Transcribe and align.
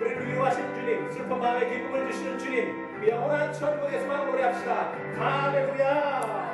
우리를 0.00 0.28
위로하신 0.28 0.74
주님 0.74 1.10
슬픈 1.12 1.38
마음에 1.38 1.68
기쁨을 1.68 2.10
주시는 2.10 2.38
주님 2.38 3.00
그 3.00 3.08
영원한 3.08 3.52
소망을 3.54 4.26
노래합시다. 4.26 4.92
할렐루야. 5.16 6.44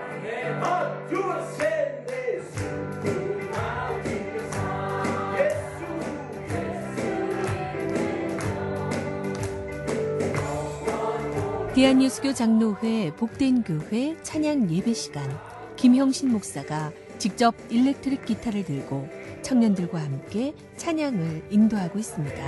대한예수교 11.81 12.35
장로회 12.35 13.11
복된 13.17 13.63
교회 13.63 14.15
찬양 14.23 14.71
예배 14.71 14.93
시간. 14.93 15.27
김형신 15.77 16.31
목사가 16.31 16.93
직접 17.17 17.55
일렉트릭 17.71 18.27
기타를 18.27 18.67
들고 18.67 19.09
청년들과 19.43 20.01
함께 20.01 20.55
찬양을 20.77 21.43
인도하고 21.51 21.99
있습니다. 21.99 22.41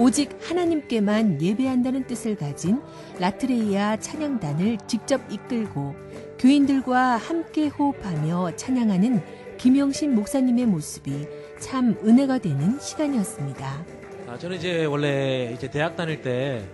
오직 0.00 0.30
하나님께만 0.40 1.42
예배한다는 1.42 2.06
뜻을 2.06 2.34
가진 2.34 2.80
라트레이아 3.18 3.98
찬양단을 3.98 4.78
직접 4.86 5.20
이끌고 5.30 5.94
교인들과 6.38 7.18
함께 7.18 7.66
호흡하며 7.68 8.56
찬양하는 8.56 9.22
김영신 9.58 10.14
목사님의 10.14 10.64
모습이 10.64 11.28
참 11.60 11.96
은혜가 12.02 12.38
되는 12.38 12.78
시간이었습니다. 12.80 13.84
아, 14.26 14.38
저는 14.38 14.56
이제 14.56 14.84
원래 14.84 15.52
이제 15.54 15.70
대학 15.70 15.96
다닐 15.96 16.20
때 16.22 16.64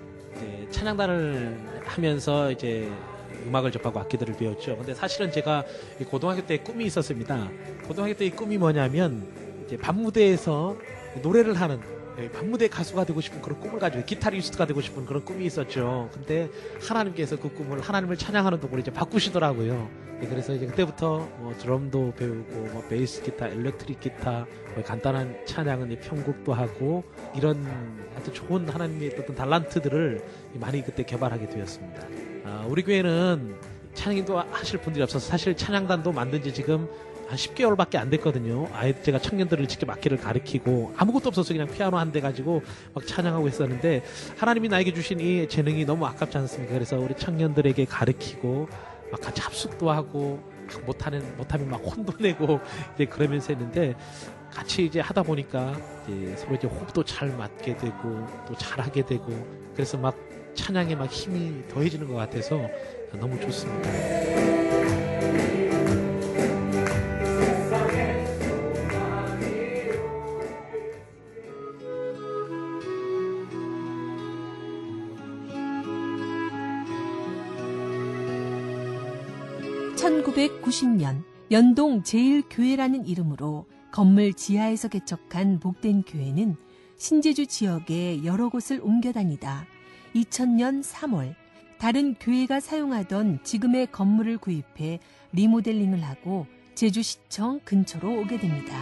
찬양단을 0.71 1.83
하면서 1.85 2.51
이제 2.51 2.91
음악을 3.47 3.70
접하고 3.73 4.01
악기들을 4.01 4.37
배웠죠. 4.37 4.77
근데 4.77 4.95
사실은 4.95 5.31
제가 5.31 5.65
이 6.01 6.05
고등학교 6.05 6.45
때 6.47 6.59
꿈이 6.59 6.84
있었습니다. 6.87 7.48
고등학교 7.87 8.15
때이 8.15 8.31
꿈이 8.31 8.59
뭐냐면 8.59 9.27
이제 9.67 9.77
밤 9.77 9.97
무대에서 9.97 10.77
노래를 11.23 11.55
하는 11.55 11.81
예, 11.81 11.95
밤무대 12.33 12.69
가수가 12.69 13.05
되고 13.05 13.20
싶은 13.20 13.42
그런 13.42 13.61
꿈을 13.61 13.78
가지고 13.78 14.05
기타리스트가 14.05 14.67
되고 14.67 14.81
싶은 14.81 15.05
그런 15.05 15.25
꿈이 15.25 15.45
있었죠. 15.47 16.09
근데 16.12 16.48
하나님께서 16.81 17.39
그 17.39 17.53
꿈을 17.53 17.81
하나님을 17.81 18.17
찬양하는 18.17 18.61
동안 18.61 18.81
이제 18.81 18.91
바꾸시더라고요. 18.91 20.06
예, 20.22 20.27
그래서 20.27 20.55
이제 20.55 20.67
그때부터 20.67 21.28
뭐 21.39 21.55
드럼도 21.59 22.14
배우고 22.17 22.55
뭐 22.72 22.83
베이스 22.89 23.22
기타, 23.22 23.48
일렉트릭 23.48 24.00
기타, 24.00 24.47
뭐 24.75 24.83
간단한 24.83 25.44
찬양은 25.44 25.92
이 25.92 25.98
편곡도 25.98 26.55
하고 26.55 27.05
이런 27.37 27.67
아주 28.17 28.33
좋은 28.33 28.67
하나님의 28.67 29.14
어떤 29.19 29.37
달란트들을 29.37 30.25
많이 30.55 30.83
그때 30.83 31.03
개발하게 31.03 31.50
되었습니다. 31.50 32.09
아, 32.44 32.67
우리 32.67 32.83
교회는 32.83 33.56
찬양인도 33.92 34.39
하실 34.39 34.81
분들이 34.81 35.03
없어서 35.03 35.27
사실 35.28 35.55
찬양단도 35.55 36.12
만든 36.12 36.42
지 36.42 36.53
지금 36.53 36.89
한 37.28 37.36
10개월밖에 37.36 37.96
안 37.96 38.08
됐거든요. 38.10 38.69
아예 38.72 38.94
제가 39.02 39.19
청년들을 39.19 39.66
직접 39.66 39.91
악기를 39.91 40.19
가르치고 40.19 40.94
아무것도 40.96 41.28
없어서 41.28 41.52
그냥 41.52 41.69
피아노 41.69 41.96
한 41.98 42.12
대 42.12 42.20
가지고 42.20 42.62
막 42.94 43.05
찬양하고 43.06 43.48
있었는데 43.48 44.02
하나님이 44.38 44.69
나에게 44.69 44.94
주신 44.94 45.19
이 45.20 45.48
재능이 45.48 45.84
너무 45.84 46.06
아깝지 46.06 46.38
않습니까? 46.38 46.74
그래서 46.74 46.97
우리 46.98 47.14
청년들에게 47.16 47.84
가르치고 47.86 48.69
막 49.10 49.20
같이 49.20 49.41
합숙도 49.41 49.91
하고 49.91 50.41
막 50.72 50.84
못하는 50.86 51.36
못하면 51.36 51.69
막 51.69 51.77
혼도 51.84 52.12
내고 52.20 52.60
이제 52.94 53.06
그러면서 53.06 53.52
했는데 53.52 53.94
같이 54.52 54.84
이제 54.86 55.00
하다 55.00 55.24
보니까 55.24 55.77
이제 56.08 56.36
서로 56.36 56.54
이제 56.54 56.66
호흡도 56.69 57.04
잘 57.04 57.28
맞게 57.30 57.77
되고 57.77 58.27
또 58.47 58.54
잘하게 58.56 59.04
되고 59.04 59.27
그래서 59.74 59.98
막 59.98 60.16
찬양에 60.54 60.94
막 60.94 61.10
힘이 61.10 61.66
더해지는 61.69 62.06
것 62.08 62.14
같아서 62.14 62.60
너무 63.12 63.38
좋습니다. 63.41 64.66
1990년 79.97 81.25
연동 81.51 82.03
제1교회라는 82.03 83.09
이름으로 83.09 83.67
건물 83.91 84.34
지하에서 84.34 84.89
개척한 84.89 85.59
복된 85.59 86.03
교회는 86.03 86.57
신제주 86.99 87.47
지역의 87.47 88.25
여러 88.25 88.49
곳을 88.49 88.81
옮겨 88.83 89.12
다니다 89.12 89.67
2000년 90.15 90.83
3월 90.83 91.34
다른 91.79 92.15
교회가 92.15 92.61
사용하던 92.61 93.41
지금의 93.43 93.89
건물을 93.91 94.39
구입해 94.39 95.01
리모델링을 95.33 96.03
하고 96.03 96.47
제주시청 96.75 97.61
근처로 97.65 98.21
오게 98.21 98.39
됩니다. 98.39 98.75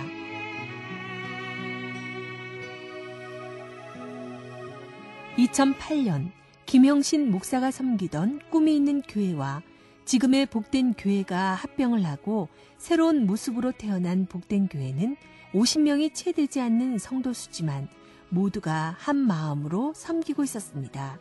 (2008년) 5.37 6.31
김형신 6.67 7.31
목사가 7.31 7.73
섬기던 7.73 8.41
꿈이 8.51 8.77
있는 8.77 9.03
교회와 9.03 9.63
지금의 10.04 10.47
복된 10.47 10.94
교회가 10.94 11.54
합병을 11.54 12.04
하고 12.04 12.48
새로운 12.76 13.26
모습으로 13.26 13.72
태어난 13.72 14.26
복된 14.26 14.69
교회는 14.69 15.16
50명이 15.53 16.12
채 16.15 16.32
되지 16.32 16.60
않는 16.60 16.98
성도 16.98 17.32
수지만 17.32 17.88
모두가 18.28 18.97
한 18.98 19.16
마음으로 19.16 19.92
섬기고 19.94 20.44
있었습니다. 20.44 21.19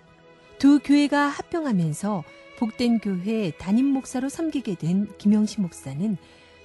두 0.59 0.79
교회가 0.79 1.27
합병하면서 1.27 2.23
복된 2.57 2.99
교회 2.99 3.51
담임 3.51 3.85
목사로 3.87 4.29
섬기게 4.29 4.75
된 4.75 5.07
김영신 5.17 5.61
목사는 5.63 6.17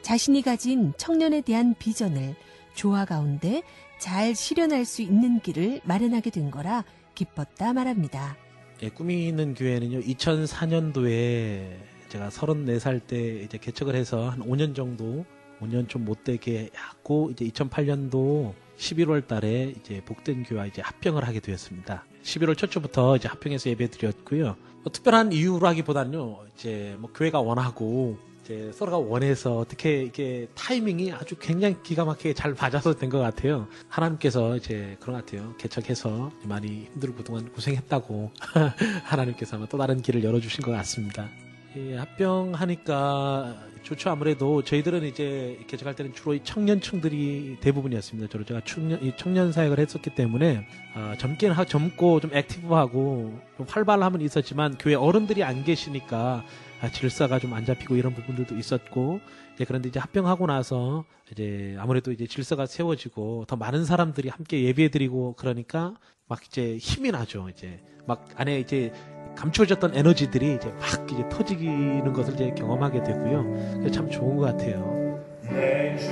자신이 0.03 0.43
가진 0.43 0.93
청년에 0.97 1.41
대한 1.43 1.75
비전을 1.79 2.35
조화 2.75 3.05
가운데 3.05 3.63
잘 3.99 4.35
실현할 4.35 4.85
수 4.85 5.03
있는 5.03 5.41
길을 5.41 5.81
마련하게 5.85 6.31
된 6.31 6.51
거라 6.51 6.85
기뻤다 7.15 7.73
말합니다. 7.73 8.37
예, 8.83 8.91
꿈이 8.91 9.27
있는 9.27 9.55
교회는요, 9.55 10.01
2004년도에 10.03 11.88
제가 12.09 12.29
34살 12.31 13.07
때 13.07 13.43
이제 13.43 13.59
개척을 13.59 13.95
해서 13.95 14.29
한 14.31 14.41
5년 14.41 14.75
정도, 14.75 15.25
5년 15.61 15.89
좀 15.89 16.05
못되게 16.05 16.71
하고, 16.75 17.31
이제 17.33 17.45
2008년도 17.47 18.55
11월 18.79 19.27
달에 19.27 19.75
이제 19.79 20.01
복된 20.05 20.45
교회와 20.45 20.67
이제 20.67 20.81
합병을 20.83 21.27
하게 21.27 21.41
되었습니다. 21.41 22.05
11월 22.23 22.57
초초부터 22.57 23.17
이제 23.17 23.29
합병해서 23.29 23.71
예배 23.71 23.91
드렸고요. 23.91 24.57
뭐 24.83 24.93
특별한 24.93 25.33
이유라기보다는요, 25.33 26.39
이제 26.55 26.97
뭐 26.99 27.11
교회가 27.13 27.41
원하고, 27.41 28.19
이제 28.45 28.71
서로가 28.73 28.97
원해서 28.99 29.59
어떻게 29.59 30.03
이게 30.05 30.49
타이밍이 30.55 31.13
아주 31.13 31.37
굉장히 31.37 31.77
기가 31.83 32.07
막히게 32.07 32.33
잘 32.33 32.55
맞아서 32.55 32.95
된 32.95 33.11
것 33.11 33.19
같아요. 33.19 33.69
하나님께서 33.89 34.57
이제 34.57 34.97
그런 35.01 35.17
것 35.17 35.27
같아요. 35.27 35.55
개척해서 35.59 36.31
많이 36.45 36.85
힘들고 36.95 37.17
그동안 37.17 37.53
고생했다고 37.53 38.31
하나님께서 39.05 39.57
아마 39.57 39.67
또 39.67 39.77
다른 39.77 40.01
길을 40.01 40.25
열어주신 40.25 40.65
것 40.65 40.71
같습니다. 40.71 41.29
예, 41.77 41.97
합병하니까 41.97 43.57
좋죠. 43.83 44.11
아무래도 44.11 44.63
저희들은 44.63 45.05
이제 45.05 45.59
개척할 45.67 45.95
때는 45.95 46.15
주로 46.15 46.35
이 46.35 46.41
청년층들이 46.43 47.59
대부분이었습니다. 47.61 48.29
저로 48.31 48.45
제가 48.45 48.63
청년, 48.65 49.03
이 49.03 49.13
청년 49.17 49.53
사역을 49.53 49.79
했었기 49.79 50.11
때문에 50.11 50.67
아, 50.95 51.15
젊긴 51.19 51.53
하, 51.53 51.65
젊고 51.65 52.21
좀 52.21 52.35
액티브하고 52.35 53.39
좀 53.57 53.67
활발함은 53.69 54.21
있었지만 54.23 54.77
교회 54.79 54.95
어른들이 54.95 55.45
안 55.45 55.63
계시니까 55.65 56.45
아, 56.81 56.91
질서가 56.91 57.39
좀 57.39 57.53
안 57.53 57.65
잡히고 57.65 57.97
이런 57.97 58.15
부분들도 58.15 58.57
있었고 58.57 59.21
이제 59.55 59.65
그런데 59.65 59.89
이제 59.89 59.99
합병하고 60.01 60.47
나서 60.47 61.05
이제 61.33 61.77
아무래도 61.79 62.13
이제 62.13 62.27
질서가 62.27 62.67
세워지고 62.67 63.45
더 63.47 63.57
많은 63.57 63.85
사람들이 63.85 64.29
함께 64.29 64.63
예배드리고 64.65 65.35
그러니까 65.37 65.95
막 66.29 66.45
이제 66.47 66.77
힘이 66.79 67.11
나죠. 67.11 67.49
이제 67.51 67.81
막 68.07 68.27
안에 68.37 68.61
이제 68.61 68.93
감추어졌던 69.39 69.95
에너지들이 69.95 70.57
이제 70.57 70.69
막 70.81 71.11
이제 71.13 71.27
터지는 71.29 72.13
것을 72.13 72.35
이제 72.35 72.51
경험하게 72.57 73.03
되고요. 73.05 73.91
참 73.93 74.11
좋은 74.11 74.37
것 74.37 74.47
같아요. 74.47 74.99
내 75.45 75.97
주 75.99 76.09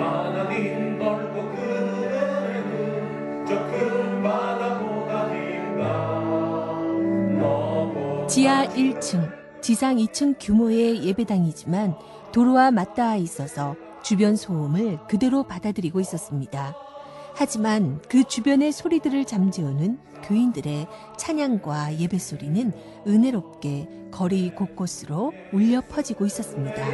하나님 0.00 0.98
넓고 0.98 1.38
저큰 3.46 4.22
바다보다 4.22 5.28
지하 8.28 8.66
1층, 8.66 9.30
지상 9.62 9.96
2층 9.96 10.36
규모의 10.38 11.02
예배당이지만 11.04 11.96
도로와 12.32 12.70
맞닿아 12.70 13.16
있어서 13.16 13.74
주변 14.02 14.36
소음을 14.36 14.98
그대로 15.08 15.42
받아들이고 15.44 15.98
있었습니다. 16.00 16.74
하지만 17.38 18.00
그 18.08 18.24
주변의 18.24 18.72
소리들을 18.72 19.24
잠재우는 19.24 20.00
교인들의 20.24 20.88
찬양과 21.16 22.00
예배 22.00 22.18
소리는 22.18 22.72
은혜롭게 23.06 23.88
거리 24.10 24.52
곳곳으로 24.52 25.32
울려 25.52 25.80
퍼지고 25.82 26.26
있었습니다. 26.26 26.84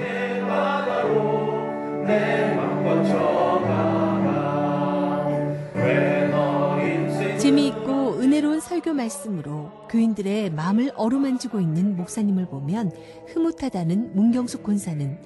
재미있고 7.38 8.18
은혜로운 8.20 8.60
설 8.60 8.80
설교 8.80 8.92
말씀으로 8.92 9.70
교인들의 9.88 10.50
마음을 10.50 10.92
어루만지고 10.94 11.60
있는 11.60 11.96
목사님을 11.96 12.48
보면 12.48 12.92
흐뭇하다는 13.28 14.14
문경숙 14.14 14.62
권사는 14.62 15.18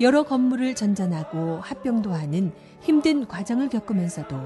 여러 0.00 0.22
건물을 0.24 0.74
전전하고 0.74 1.58
합병도 1.60 2.12
하는 2.12 2.52
힘든 2.80 3.26
과정을 3.26 3.68
겪으면서도 3.68 4.36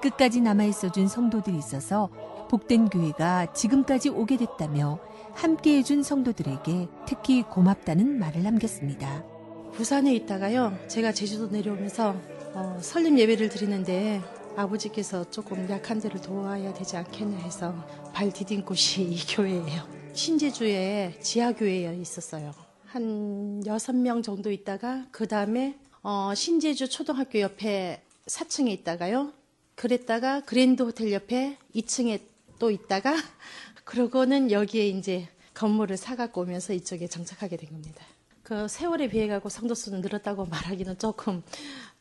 끝까지 0.00 0.40
남아있어 0.40 0.92
준 0.92 1.08
성도들이 1.08 1.56
있어서 1.56 2.08
복된 2.50 2.88
교회가 2.88 3.52
지금까지 3.52 4.10
오게 4.10 4.36
됐다며 4.36 4.98
함께해 5.32 5.82
준 5.82 6.02
성도들에게 6.02 6.88
특히 7.06 7.42
고맙다는 7.42 8.18
말을 8.18 8.42
남겼습니다. 8.42 9.24
부산에 9.72 10.14
있다가요, 10.14 10.76
제가 10.86 11.12
제주도 11.12 11.48
내려오면서 11.48 12.14
어, 12.54 12.78
설립 12.80 13.18
예배를 13.18 13.48
드리는데 13.48 14.22
아버지께서 14.56 15.28
조금 15.30 15.68
약한 15.68 16.00
데를 16.00 16.20
도와야 16.20 16.72
되지 16.72 16.96
않겠냐 16.96 17.38
해서 17.38 17.74
발 18.12 18.30
디딘 18.30 18.64
곳이 18.64 19.02
이 19.02 19.18
교회예요. 19.26 19.82
신제주에 20.12 21.18
지하교회에 21.20 21.96
있었어요. 21.96 22.52
한 22.86 23.60
여섯 23.66 23.96
명 23.96 24.22
정도 24.22 24.52
있다가 24.52 25.06
그 25.10 25.26
다음에 25.26 25.76
어, 26.06 26.34
신제주 26.34 26.90
초등학교 26.90 27.40
옆에 27.40 28.02
4층에 28.26 28.68
있다가요. 28.68 29.32
그랬다가 29.74 30.42
그랜드 30.42 30.82
호텔 30.82 31.10
옆에 31.12 31.56
2층에 31.74 32.20
또 32.58 32.70
있다가 32.70 33.14
그러고는 33.84 34.50
여기에 34.50 34.88
이제 34.88 35.26
건물을 35.54 35.96
사갖고 35.96 36.42
오면서 36.42 36.74
이쪽에 36.74 37.06
정착하게 37.06 37.56
된 37.56 37.70
겁니다. 37.70 38.04
그 38.42 38.68
세월에 38.68 39.08
비해 39.08 39.28
가고 39.28 39.48
성도 39.48 39.74
수는 39.74 40.02
늘었다고 40.02 40.44
말하기는 40.44 40.98
조금 40.98 41.42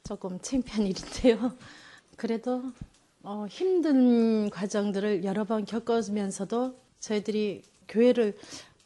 조금 0.04 0.38
창피한 0.42 0.86
일인데요. 0.86 1.54
그래도 2.18 2.62
어, 3.22 3.46
힘든 3.50 4.50
과정들을 4.50 5.24
여러 5.24 5.46
번 5.46 5.64
겪으면서도 5.64 6.78
저희들이 7.00 7.64
교회를 7.88 8.38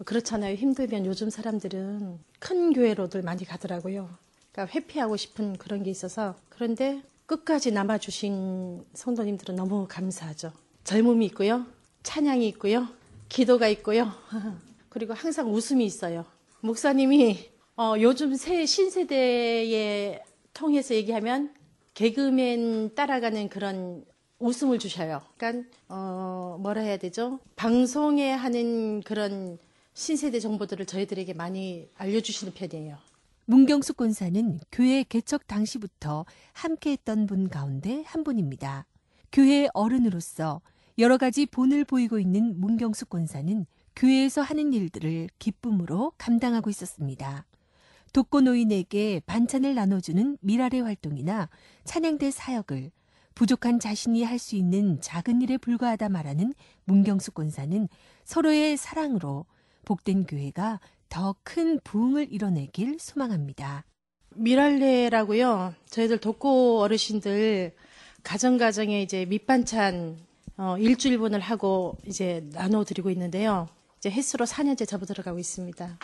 그렇잖아요. 0.06 0.54
힘들면 0.54 1.08
요즘 1.08 1.32
사람들은 1.32 2.20
큰 2.38 2.72
교회로들 2.72 3.24
많이 3.24 3.46
가더라고요. 3.46 4.27
그러니까 4.58 4.74
회피하고 4.74 5.18
싶은 5.18 5.56
그런 5.58 5.84
게 5.84 5.92
있어서 5.92 6.36
그런데 6.50 7.04
끝까지 7.28 7.72
남아주신 7.72 8.86
성도님들은 8.96 9.56
너무 9.56 9.86
감사하죠. 9.88 10.52
젊음이 10.84 11.28
있고요. 11.28 11.68
찬양이 12.02 12.48
있고요. 12.50 12.88
기도가 13.30 13.68
있고요. 13.68 14.12
그리고 14.90 15.14
항상 15.14 15.54
웃음이 15.54 15.86
있어요. 15.86 16.26
목사님이 16.62 17.52
어, 17.78 17.94
요즘 18.00 18.34
새 18.34 18.66
신세대에 18.66 20.24
통해서 20.56 20.96
얘기하면 20.96 21.54
개그맨 21.94 22.96
따라가는 22.96 23.50
그런 23.50 24.06
웃음을 24.40 24.80
주셔요. 24.80 25.22
그러니까 25.38 25.70
어, 25.88 26.58
뭐라 26.60 26.82
해야 26.82 26.98
되죠? 26.98 27.40
방송에 27.56 28.32
하는 28.32 29.02
그런 29.02 29.60
신세대 29.94 30.40
정보들을 30.40 30.88
저희들에게 30.88 31.34
많이 31.34 31.88
알려주시는 31.98 32.54
편이에요. 32.56 32.98
문경숙 33.50 33.96
권사는 33.96 34.60
교회 34.74 35.04
개척 35.04 35.48
당시부터 35.48 36.26
함께했던 36.52 37.28
분 37.28 37.48
가운데 37.48 38.04
한 38.06 38.26
분입니다. 38.26 38.86
교회 39.32 39.70
어른으로서 39.74 40.60
여러 40.98 41.18
가지 41.18 41.46
본을 41.46 41.86
보이고 41.86 42.20
있는 42.20 42.60
문경숙 42.60 43.10
권사는 43.10 43.66
교회에서 43.96 44.42
하는 44.42 44.74
일들을 44.74 45.30
기쁨으로 45.40 46.12
감당하고 46.18 46.70
있었습니다. 46.70 47.46
독거 48.12 48.42
노인에게 48.42 49.22
반찬을 49.26 49.76
나눠주는 49.76 50.38
미랄의 50.42 50.82
활동이나 50.82 51.48
찬양대 51.86 52.32
사역을 52.32 52.92
부족한 53.34 53.80
자신이 53.80 54.24
할 54.24 54.40
수 54.40 54.58
있는 54.58 55.00
작은 55.00 55.42
일에 55.42 55.58
불과하다 55.58 56.10
말하는 56.10 56.54
문경숙 56.84 57.36
권사는 57.36 57.88
서로의 58.26 58.76
사랑으로 58.76 59.46
복된 59.86 60.26
교회가 60.26 60.82
더 61.10 61.36
큰 61.44 61.80
부흥을 61.84 62.32
이뤄내길 62.32 63.00
소망합니다. 63.00 63.84
미랄레라고요. 64.36 65.74
저희들 65.90 66.20
독고 66.20 66.82
어르신들 66.82 67.74
가정가정에 68.24 69.02
이제 69.02 69.26
밑반찬 69.26 70.18
어, 70.58 70.78
일주일분을 70.78 71.40
하고 71.40 71.98
이제 72.06 72.44
나눠드리고 72.52 73.10
있는데요. 73.12 73.68
이제 73.98 74.10
횟수로 74.12 74.46
4년째 74.46 74.88
접어 74.88 75.06
들어가고 75.06 75.40
있습니다. 75.40 75.98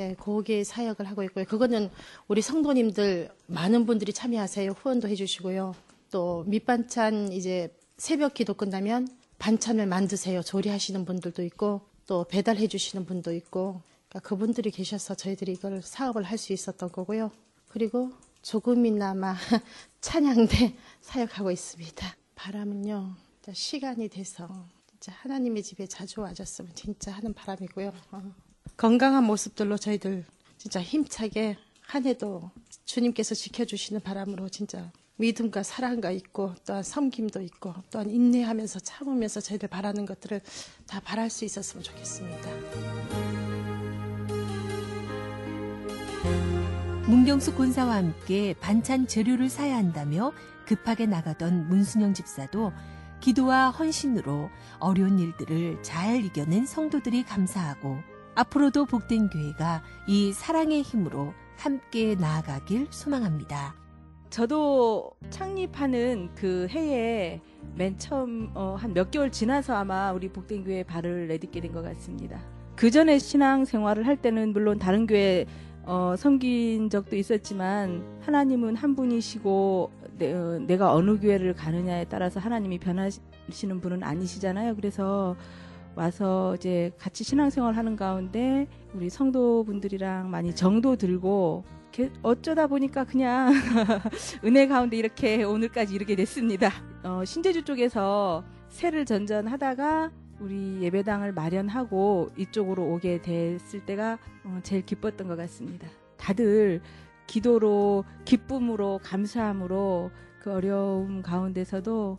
예, 0.00 0.14
거기에 0.14 0.64
사역을 0.64 1.06
하고 1.06 1.22
있고요. 1.24 1.44
그거는 1.44 1.90
우리 2.26 2.42
성도님들 2.42 3.30
많은 3.46 3.86
분들이 3.86 4.12
참여하세요. 4.12 4.72
후원도 4.72 5.08
해주시고요. 5.08 5.74
또 6.10 6.44
밑반찬 6.46 7.32
이제 7.32 7.74
새벽 7.96 8.34
기도 8.34 8.54
끝나면 8.54 9.08
반찬을 9.38 9.86
만드세요. 9.86 10.42
조리하시는 10.42 11.04
분들도 11.04 11.42
있고 11.44 11.82
또 12.06 12.24
배달해 12.24 12.66
주시는 12.66 13.06
분도 13.06 13.32
있고 13.32 13.80
그러니까 14.14 14.28
그분들이 14.28 14.70
계셔서 14.70 15.16
저희들이 15.16 15.52
이걸 15.52 15.82
사업을 15.82 16.22
할 16.22 16.38
수 16.38 16.52
있었던 16.52 16.92
거고요. 16.92 17.32
그리고 17.68 18.12
조금이나마 18.42 19.34
찬양대 20.00 20.76
사역하고 21.00 21.50
있습니다. 21.50 22.16
바람은요. 22.36 23.16
시간이 23.52 24.08
돼서 24.08 24.66
진짜 24.88 25.12
하나님의 25.20 25.62
집에 25.62 25.86
자주 25.86 26.20
와줬으면 26.20 26.74
진짜 26.74 27.12
하는 27.12 27.34
바람이고요. 27.34 27.92
어. 28.12 28.34
건강한 28.76 29.24
모습들로 29.24 29.76
저희들 29.76 30.24
진짜 30.58 30.80
힘차게 30.80 31.56
한 31.80 32.06
해도 32.06 32.50
주님께서 32.84 33.34
지켜주시는 33.34 34.00
바람으로 34.02 34.48
진짜 34.48 34.92
믿음과 35.16 35.62
사랑과 35.62 36.10
있고 36.10 36.54
또한 36.66 36.82
섬김도 36.82 37.40
있고 37.42 37.74
또한 37.90 38.10
인내하면서 38.10 38.80
참으면서 38.80 39.40
저희들 39.40 39.68
바라는 39.68 40.06
것들을 40.06 40.40
다 40.86 41.00
바랄 41.00 41.30
수 41.30 41.44
있었으면 41.44 41.82
좋겠습니다. 41.82 43.03
문경숙 47.14 47.56
권사와 47.56 47.94
함께 47.94 48.56
반찬 48.60 49.06
재료를 49.06 49.48
사야 49.48 49.76
한다며 49.76 50.32
급하게 50.66 51.06
나가던 51.06 51.68
문순영 51.68 52.12
집사도 52.12 52.72
기도와 53.20 53.70
헌신으로 53.70 54.50
어려운 54.80 55.20
일들을 55.20 55.80
잘 55.80 56.24
이겨낸 56.24 56.66
성도들이 56.66 57.22
감사하고 57.22 57.98
앞으로도 58.34 58.86
복된 58.86 59.28
교회가 59.30 59.84
이 60.08 60.32
사랑의 60.32 60.82
힘으로 60.82 61.32
함께 61.56 62.16
나아가길 62.16 62.88
소망합니다. 62.90 63.76
저도 64.30 65.12
창립하는 65.30 66.30
그 66.34 66.66
해에 66.68 67.40
맨 67.76 67.96
처음 67.96 68.50
어, 68.54 68.74
한몇 68.76 69.12
개월 69.12 69.30
지나서 69.30 69.76
아마 69.76 70.10
우리 70.10 70.28
복된 70.30 70.64
교회에 70.64 70.82
발을 70.82 71.28
내딛게 71.28 71.60
된 71.60 71.72
것 71.72 71.82
같습니다. 71.82 72.40
그 72.74 72.90
전에 72.90 73.20
신앙 73.20 73.64
생활을 73.64 74.04
할 74.04 74.16
때는 74.16 74.52
물론 74.52 74.80
다른 74.80 75.06
교회 75.06 75.46
어, 75.86 76.14
섬긴 76.16 76.88
적도 76.90 77.16
있었지만 77.16 78.02
하나님은 78.20 78.76
한 78.76 78.94
분이시고 78.96 79.90
내, 80.18 80.32
어, 80.32 80.58
내가 80.66 80.94
어느 80.94 81.18
교회를 81.18 81.54
가느냐에 81.54 82.06
따라서 82.08 82.40
하나님이 82.40 82.78
변하시는 82.78 83.80
분은 83.80 84.02
아니시잖아요. 84.02 84.76
그래서 84.76 85.36
와서 85.94 86.54
이제 86.56 86.90
같이 86.98 87.22
신앙생활 87.22 87.76
하는 87.76 87.96
가운데 87.96 88.66
우리 88.94 89.10
성도분들이랑 89.10 90.30
많이 90.30 90.54
정도 90.54 90.96
들고 90.96 91.64
어쩌다 92.22 92.66
보니까 92.66 93.04
그냥 93.04 93.52
은혜 94.44 94.66
가운데 94.66 94.96
이렇게 94.96 95.44
오늘까지 95.44 95.94
이르게 95.94 96.16
됐습니다. 96.16 96.70
어, 97.04 97.24
신제주 97.24 97.62
쪽에서 97.64 98.42
새를 98.68 99.04
전전하다가 99.04 100.10
우리 100.40 100.82
예배당을 100.82 101.32
마련하고 101.32 102.30
이쪽으로 102.36 102.82
오게 102.92 103.22
됐을 103.22 103.84
때가 103.84 104.18
어, 104.44 104.60
제일 104.62 104.84
기뻤던 104.84 105.28
것 105.28 105.36
같습니다. 105.36 105.88
다들 106.16 106.80
기도로 107.26 108.04
기쁨으로 108.24 109.00
감사함으로 109.02 110.10
그 110.40 110.52
어려움 110.52 111.22
가운데서도 111.22 112.18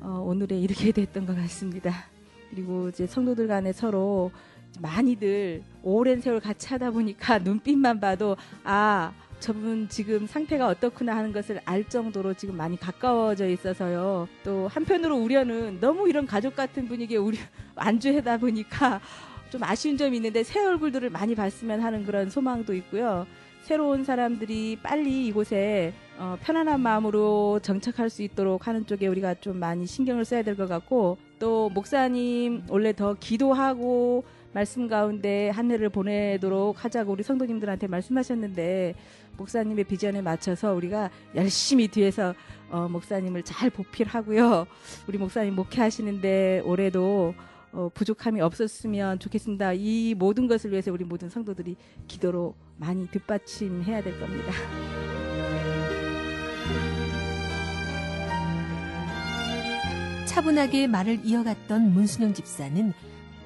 어, 0.00 0.08
오늘에 0.24 0.58
이르게 0.58 0.92
됐던 0.92 1.26
것 1.26 1.36
같습니다. 1.36 1.92
그리고 2.50 2.88
이제 2.88 3.06
성도들 3.06 3.48
간에 3.48 3.72
서로 3.72 4.30
많이들 4.80 5.62
오랜 5.82 6.20
세월 6.20 6.40
같이 6.40 6.68
하다 6.68 6.90
보니까 6.90 7.38
눈빛만 7.40 8.00
봐도 8.00 8.36
아 8.62 9.12
저분 9.44 9.86
지금 9.90 10.26
상태가 10.26 10.68
어떻구나 10.68 11.14
하는 11.14 11.30
것을 11.30 11.60
알 11.66 11.84
정도로 11.84 12.32
지금 12.32 12.56
많이 12.56 12.80
가까워져 12.80 13.46
있어서요. 13.46 14.26
또 14.42 14.68
한편으로 14.68 15.18
우려는 15.18 15.78
너무 15.80 16.08
이런 16.08 16.24
가족 16.24 16.56
같은 16.56 16.88
분위기에 16.88 17.18
우리 17.18 17.36
안주하다 17.76 18.38
보니까 18.38 19.02
좀 19.50 19.62
아쉬운 19.62 19.98
점이 19.98 20.16
있는데 20.16 20.42
새 20.44 20.64
얼굴들을 20.64 21.10
많이 21.10 21.34
봤으면 21.34 21.82
하는 21.82 22.06
그런 22.06 22.30
소망도 22.30 22.72
있고요. 22.72 23.26
새로운 23.60 24.02
사람들이 24.02 24.78
빨리 24.82 25.26
이곳에 25.26 25.92
어, 26.16 26.38
편안한 26.40 26.80
마음으로 26.80 27.60
정착할 27.62 28.08
수 28.08 28.22
있도록 28.22 28.66
하는 28.66 28.86
쪽에 28.86 29.08
우리가 29.08 29.34
좀 29.34 29.58
많이 29.58 29.84
신경을 29.84 30.24
써야 30.24 30.42
될 30.42 30.56
것 30.56 30.70
같고 30.70 31.18
또 31.38 31.68
목사님 31.68 32.62
원래 32.70 32.94
더 32.94 33.12
기도하고 33.12 34.24
말씀 34.54 34.86
가운데 34.86 35.50
한 35.50 35.70
해를 35.70 35.88
보내도록 35.88 36.84
하자고 36.84 37.12
우리 37.12 37.24
성도님들한테 37.24 37.88
말씀하셨는데 37.88 38.94
목사님의 39.36 39.84
비전에 39.84 40.22
맞춰서 40.22 40.74
우리가 40.74 41.10
열심히 41.34 41.88
뒤에서 41.88 42.34
어, 42.70 42.88
목사님을 42.88 43.42
잘 43.42 43.70
보필하고요. 43.70 44.66
우리 45.06 45.18
목사님 45.18 45.54
목회하시는데 45.54 46.62
올해도 46.64 47.34
어, 47.72 47.90
부족함이 47.92 48.40
없었으면 48.40 49.18
좋겠습니다. 49.18 49.72
이 49.74 50.14
모든 50.16 50.46
것을 50.46 50.70
위해서 50.70 50.92
우리 50.92 51.04
모든 51.04 51.28
성도들이 51.28 51.76
기도로 52.06 52.54
많이 52.76 53.06
뒷받침해야 53.08 54.02
될 54.02 54.18
겁니다. 54.18 54.52
차분하게 60.26 60.88
말을 60.88 61.20
이어갔던 61.24 61.92
문순영 61.92 62.34
집사는 62.34 62.92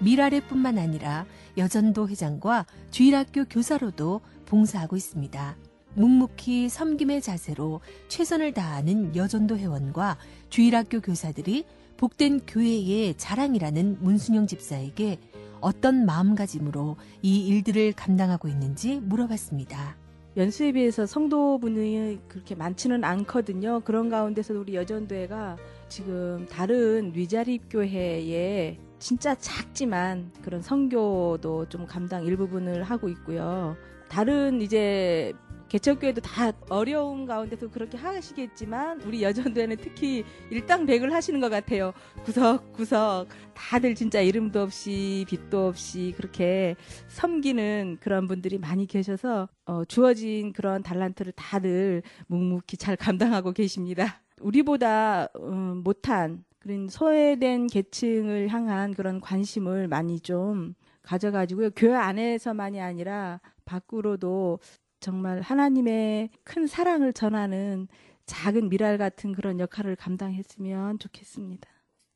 미라레뿐만 0.01 0.79
아니라 0.79 1.27
여전도 1.57 2.09
회장과 2.09 2.67
주일학교 2.91 3.45
교사로도 3.45 4.21
봉사하고 4.47 4.97
있습니다. 4.97 5.68
묵묵히 5.99 6.69
섬김의 6.69 7.21
자세로 7.23 7.81
최선을 8.07 8.53
다하는 8.53 9.17
여전도 9.17 9.59
회원과 9.59 10.17
주일학교 10.49 11.01
교사들이 11.01 11.65
복된 11.97 12.41
교회의 12.47 13.15
자랑이라는 13.17 13.99
문순영 14.01 14.47
집사에게 14.47 15.19
어떤 15.61 16.07
마음가짐으로 16.07 16.97
이 17.23 17.49
일들을 17.49 17.93
감당하고 17.95 18.47
있는지 18.47 19.01
물어봤습니다. 19.01 19.97
연수에 20.37 20.71
비해서 20.71 21.05
성도분이 21.05 22.21
그렇게 22.29 22.55
많지는 22.55 23.03
않거든요. 23.03 23.81
그런 23.81 24.09
가운데서 24.09 24.55
우리 24.55 24.77
여전도회가 24.77 25.57
지금 25.89 26.47
다른 26.49 27.11
위자립 27.13 27.63
교회에 27.69 28.79
진짜 29.01 29.35
작지만 29.35 30.31
그런 30.43 30.63
선교도 30.63 31.69
좀 31.69 31.87
감당 31.87 32.25
일부분을 32.25 32.85
하고 32.85 33.09
있고요. 33.09 33.77
다른 34.09 34.63
이제 34.63 35.33
개척교회도 35.69 36.23
다 36.23 36.53
어려운 36.71 37.27
가운데서 37.27 37.71
그렇게 37.71 37.99
하시겠지만 37.99 39.03
우리 39.03 39.23
여전도회는 39.23 39.77
특히 39.77 40.25
일당백을 40.51 41.13
하시는 41.13 41.41
것 41.41 41.51
같아요. 41.51 41.93
구석구석 42.25 43.29
다들 43.55 43.95
진짜 43.95 44.21
이름도 44.21 44.61
없이 44.61 45.27
빛도 45.29 45.67
없이 45.67 46.15
그렇게 46.17 46.77
섬기는 47.09 47.99
그런 48.01 48.27
분들이 48.27 48.59
많이 48.59 48.87
계셔서 48.87 49.49
어, 49.67 49.85
주어진 49.85 50.53
그런 50.53 50.83
달란트를 50.83 51.33
다들 51.33 52.03
묵묵히 52.29 52.77
잘 52.79 52.97
감당하고 52.97 53.53
계십니다. 53.53 54.23
우리보다 54.41 55.29
음, 55.37 55.83
못한 55.85 56.45
그런 56.61 56.89
소외된 56.89 57.67
계층을 57.67 58.49
향한 58.49 58.95
그런 58.95 59.21
관심을 59.21 59.89
많이 59.89 60.21
좀 60.21 60.75
가져가지고요. 61.03 61.71
교회 61.77 61.95
안에서만이 61.95 62.81
아니라 62.81 63.41
밖으로도 63.65 64.61
정말 65.01 65.41
하나님의 65.41 66.31
큰 66.45 66.67
사랑을 66.67 67.13
전하는 67.13 67.89
작은 68.27 68.69
미랄 68.69 68.99
같은 68.99 69.33
그런 69.33 69.59
역할을 69.61 69.97
감당했으면 69.97 70.99
좋겠습니다. 70.99 71.69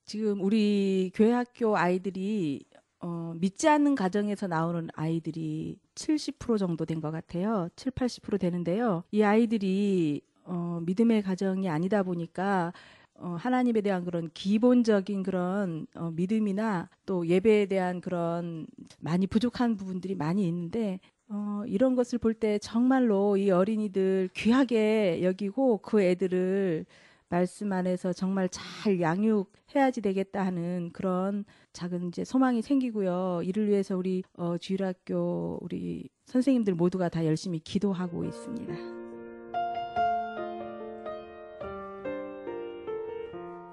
지금 0.04 0.40
우리 0.42 1.10
교회 1.14 1.32
학교 1.32 1.76
아이들이 1.76 2.64
어, 3.00 3.34
믿지 3.38 3.68
않는 3.68 3.94
가정에서 3.94 4.46
나오는 4.46 4.88
아이들이 4.94 5.78
70% 5.94 6.58
정도 6.58 6.84
된 6.84 7.00
것 7.00 7.10
같아요. 7.10 7.68
7, 7.76 7.92
80% 7.92 8.38
되는데요. 8.40 9.04
이 9.10 9.22
아이들이 9.22 10.20
어, 10.44 10.80
믿음의 10.84 11.22
가정이 11.22 11.68
아니다 11.68 12.02
보니까 12.02 12.72
어, 13.14 13.36
하나님에 13.38 13.80
대한 13.80 14.04
그런 14.04 14.30
기본적인 14.34 15.22
그런 15.22 15.86
어, 15.94 16.10
믿음이나 16.10 16.88
또 17.06 17.26
예배에 17.26 17.66
대한 17.66 18.00
그런 18.00 18.66
많이 19.00 19.26
부족한 19.26 19.76
부분들이 19.76 20.14
많이 20.14 20.46
있는데 20.48 20.98
어, 21.34 21.62
이런 21.66 21.94
것을 21.96 22.18
볼 22.18 22.34
때 22.34 22.58
정말로 22.58 23.36
이 23.38 23.50
어린이들 23.50 24.28
귀하게 24.34 25.22
여기고 25.22 25.78
그 25.78 26.02
애들을 26.02 26.84
말씀 27.30 27.72
안에서 27.72 28.12
정말 28.12 28.50
잘 28.50 29.00
양육해야지 29.00 30.02
되겠다 30.02 30.44
하는 30.44 30.90
그런 30.92 31.46
작은 31.72 32.08
이제 32.08 32.24
소망이 32.24 32.60
생기고요. 32.60 33.40
이를 33.44 33.68
위해서 33.68 33.96
우리 33.96 34.22
어, 34.36 34.58
주일학교 34.58 35.58
우리 35.62 36.10
선생님들 36.26 36.74
모두가 36.74 37.08
다 37.08 37.24
열심히 37.24 37.58
기도하고 37.60 38.24
있습니다. 38.24 38.74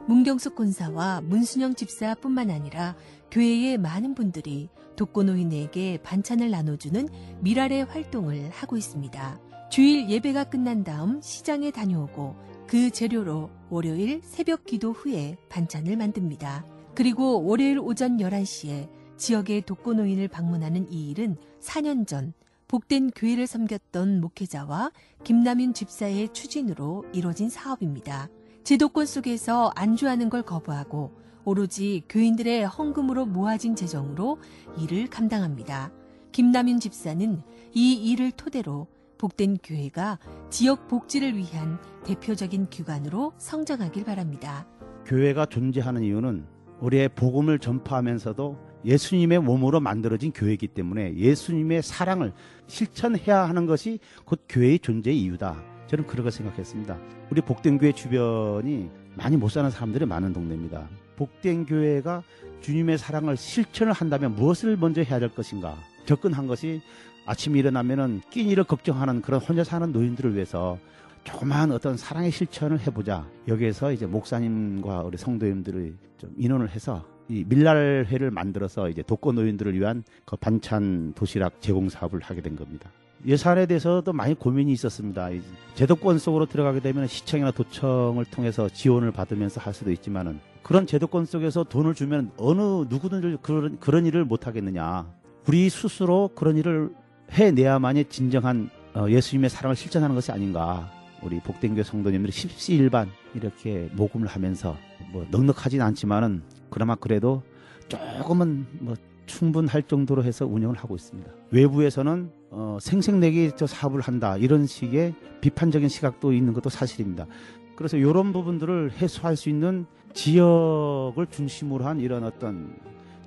문경숙 0.08 0.56
군사와 0.56 1.22
문순영 1.22 1.76
집사뿐만 1.76 2.50
아니라 2.50 2.96
교회의 3.30 3.78
많은 3.78 4.16
분들이 4.16 4.70
독거노인에게 5.00 6.00
반찬을 6.04 6.52
나눠주는 6.52 7.08
미랄의 7.40 7.86
활동을 7.86 8.50
하고 8.50 8.76
있습니다. 8.76 9.40
주일 9.70 10.10
예배가 10.10 10.46
끝난 10.46 10.84
다음 10.84 11.22
시장에 11.22 11.72
다녀오고 11.72 12.36
그 12.68 12.90
재료로 12.90 13.50
월요일 13.70 14.20
새벽 14.24 14.66
기도 14.66 14.92
후에 14.92 15.38
반찬을 15.48 15.96
만듭니다. 15.96 16.66
그리고 16.96 17.46
월요일 17.46 17.80
오전 17.80 18.18
11시에 18.18 18.90
지역의 19.16 19.62
독거노인을 19.62 20.28
방문하는 20.28 20.92
이 20.92 21.10
일은 21.12 21.38
4년 21.62 22.06
전 22.06 22.34
복된 22.68 23.12
교회를 23.12 23.48
섬겼던 23.48 24.20
목회자와 24.20 24.92
김남윤 25.24 25.74
집사의 25.74 26.34
추진으로 26.34 27.06
이뤄진 27.14 27.50
사업입니다. 27.50 28.28
제도권 28.66 29.06
속에서 29.06 29.72
안주하는 29.76 30.30
걸 30.30 30.42
거부하고 30.42 31.18
오로지 31.46 32.04
교인들의 32.10 32.66
헌금으로 32.68 33.26
모아진 33.26 33.76
재정으로 33.76 34.40
일을 34.78 35.08
감당합니다. 35.08 35.92
김남윤 36.32 36.80
집사는 36.80 37.42
이 37.74 38.12
일을 38.12 38.32
토대로 38.32 38.88
복된 39.18 39.58
교회가 39.64 40.20
지역 40.50 40.88
복지를 40.88 41.36
위한 41.36 41.80
대표적인 42.06 42.70
기관으로 42.70 43.34
성장하길 43.38 44.06
바랍니다. 44.06 44.66
교회가 45.06 45.48
존재하는 45.48 46.04
이유는 46.04 46.46
우리의 46.80 47.10
복음을 47.10 47.60
전파하면서도 47.60 48.70
예수님의 48.86 49.40
몸으로 49.40 49.82
만들어진 49.82 50.32
교회이기 50.32 50.68
때문에 50.68 51.16
예수님의 51.16 51.82
사랑을 51.84 52.32
실천해야 52.68 53.50
하는 53.50 53.66
것이 53.66 54.00
곧 54.24 54.46
교회의 54.48 54.80
존재의 54.80 55.20
이유다. 55.20 55.62
저는 55.88 56.08
그렇게 56.08 56.32
생각했습니다. 56.32 56.98
우리 57.30 57.42
복된 57.42 57.78
교회 57.78 57.92
주변이 57.92 58.90
많이 59.18 59.36
못 59.36 59.50
사는 59.50 59.70
사람들이 59.70 60.06
많은 60.06 60.32
동네입니다. 60.32 60.88
복된 61.20 61.66
교회가 61.66 62.24
주님의 62.62 62.98
사랑을 62.98 63.36
실천을 63.36 63.92
한다면 63.92 64.36
무엇을 64.36 64.78
먼저 64.78 65.02
해야 65.02 65.20
될 65.20 65.28
것인가? 65.28 65.76
접근한 66.06 66.48
것이 66.48 66.82
아침에 67.26 67.60
일어나면은 67.60 68.22
끼니를 68.30 68.64
걱정하는 68.64 69.22
그런 69.22 69.42
혼자 69.42 69.66
사는 69.66 69.92
노인들을 69.92 70.34
위해서 70.34 70.80
조그마한 71.26 71.74
어떤 71.74 71.98
사랑의 71.98 72.32
실천을 72.32 72.80
해보자. 72.80 73.28
여기에서 73.50 73.92
이제 73.92 74.06
목사님과 74.06 75.04
우리 75.04 75.18
성도님들이 75.18 75.94
좀 76.18 76.34
인원을 76.38 76.70
해서 76.70 77.06
이 77.28 77.44
밀랄회를 77.46 78.32
만들어서 78.32 78.88
이제 78.90 79.04
독거 79.04 79.34
노인들을 79.34 79.78
위한 79.78 80.04
그 80.24 80.38
반찬 80.38 81.14
도시락 81.14 81.62
제공 81.62 81.90
사업을 81.90 82.22
하게 82.22 82.42
된 82.42 82.56
겁니다. 82.56 82.90
예산에 83.26 83.66
대해서도 83.66 84.14
많이 84.14 84.34
고민이 84.34 84.72
있었습니다. 84.72 85.30
제도권 85.76 86.18
속으로 86.18 86.46
들어가게 86.46 86.80
되면 86.80 87.06
시청이나 87.08 87.52
도청을 87.52 88.24
통해서 88.26 88.70
지원을 88.70 89.12
받으면서 89.12 89.60
할 89.60 89.74
수도 89.74 89.92
있지만은 89.92 90.40
그런 90.64 90.86
제도권 90.86 91.26
속에서 91.26 91.64
돈을 91.64 91.94
주면 91.96 92.32
어느 92.38 92.62
누구든지 92.90 93.38
그런 93.42 93.80
그런 93.80 94.06
일을 94.06 94.26
못 94.26 94.48
하겠느냐. 94.48 95.08
우리 95.48 95.70
스스로 95.70 96.30
그런 96.36 96.58
일을 96.58 96.94
해내야만이 97.32 98.06
진정한 98.06 98.70
어, 98.94 99.08
예수님의 99.10 99.50
사랑을 99.50 99.76
실천하는 99.76 100.16
것이 100.16 100.32
아닌가. 100.32 100.92
우리 101.22 101.40
복된교 101.40 101.84
성도님들이 101.84 102.32
십시일반 102.32 103.10
이렇게 103.36 103.90
모금을 103.94 104.28
하면서 104.28 104.78
뭐 105.12 105.26
넉넉하진 105.30 105.82
않지만은 105.82 106.44
그나마 106.70 106.96
그래도 106.96 107.44
조금은 107.90 108.66
뭐 108.80 108.96
충분할 109.26 109.84
정도로 109.84 110.24
해서 110.24 110.46
운영을 110.46 110.76
하고 110.78 110.96
있습니다. 110.96 111.32
외부에서는 111.52 112.32
어, 112.52 112.78
생색내기 112.82 113.52
저 113.56 113.68
사업을 113.68 114.02
한다 114.02 114.38
이런 114.38 114.66
식의 114.66 115.14
비판적인 115.42 115.90
시각도 115.90 116.34
있는 116.34 116.54
것도 116.54 116.70
사실입니다. 116.70 117.28
그래서 117.76 117.98
이런 117.98 118.34
부분들을 118.34 118.94
해소할 118.94 119.36
수 119.36 119.50
있는 119.50 119.86
지역을 120.14 121.28
중심으로 121.28 121.86
한 121.86 122.00
이런 122.00 122.24
어떤 122.24 122.76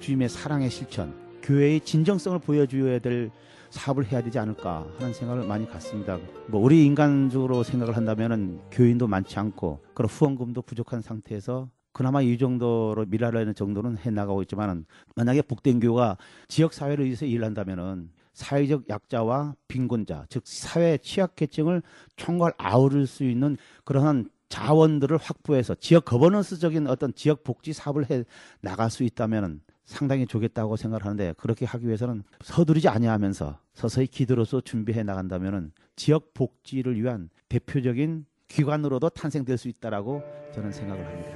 주님의 0.01 0.29
사랑의 0.29 0.71
실천, 0.71 1.15
교회의 1.43 1.81
진정성을 1.81 2.39
보여줘야 2.41 2.99
될 2.99 3.31
사업을 3.71 4.11
해야 4.13 4.23
되지 4.23 4.39
않을까 4.39 4.87
하는 4.99 5.15
생각을 5.15 5.47
많이 5.47 5.67
갖습니다. 5.67 6.19
뭐 6.49 6.61
우리 6.61 6.85
인간적으로 6.85 7.63
생각을 7.63 7.97
한다면은 7.97 8.61
교인도 8.71 9.07
많지 9.07 9.39
않고 9.39 9.81
그런 9.95 10.09
후원금도 10.11 10.63
부족한 10.63 11.01
상태에서 11.01 11.69
그나마 11.93 12.23
이 12.23 12.39
정도로 12.39 13.07
미라라는 13.09 13.55
정도는 13.55 13.99
해 13.99 14.11
나가고 14.11 14.43
있지만은 14.43 14.85
만약에 15.15 15.43
복된교가 15.43 16.17
지역 16.49 16.73
사회를 16.73 17.05
위해서 17.07 17.25
일한다면은 17.27 18.11
사회적 18.35 18.89
약자와 18.89 19.55
빈곤자, 19.69 20.27
즉 20.31 20.43
사회 20.47 20.97
취약계층을 20.97 21.83
총괄 22.17 22.55
아우를 22.57 23.07
수 23.07 23.25
있는 23.25 23.59
그러한 23.85 24.31
자원들을 24.53 25.17
확보해서 25.17 25.75
지역 25.75 26.05
거버넌스적인 26.05 26.87
어떤 26.87 27.15
지역 27.15 27.43
복지 27.43 27.73
사업을 27.73 28.11
해 28.11 28.25
나갈 28.61 28.91
수 28.91 29.03
있다면은 29.03 29.63
상당히 29.87 30.27
좋겠다고 30.27 30.77
생각하는데 30.77 31.33
그렇게 31.39 31.65
하기 31.65 31.87
위해서는 31.87 32.23
서두르지 32.43 32.89
아니하면서 32.89 33.59
서서히 33.73 34.07
기도로서 34.09 34.61
준비해 34.61 35.03
나간다면은 35.05 35.73
지역 35.97 36.35
복지를 36.35 37.01
위한 37.01 37.31
대표적인 37.49 38.27
기관으로도 38.49 39.09
탄생될 39.09 39.57
수 39.57 39.69
있다라고 39.69 40.23
저는 40.55 40.71
생각을 40.71 41.07
합니다. 41.07 41.33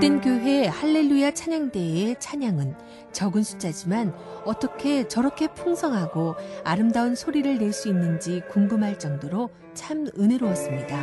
복된 0.00 0.22
교회 0.22 0.66
할렐루야 0.66 1.32
찬양대의 1.32 2.16
찬양은 2.18 2.74
적은 3.12 3.42
숫자지만 3.42 4.14
어떻게 4.46 5.06
저렇게 5.06 5.48
풍성하고 5.48 6.36
아름다운 6.64 7.14
소리를 7.14 7.58
낼 7.58 7.70
수 7.74 7.88
있는지 7.88 8.40
궁금할 8.50 8.98
정도로 8.98 9.50
참 9.74 10.06
은혜로웠습니다. 10.18 10.96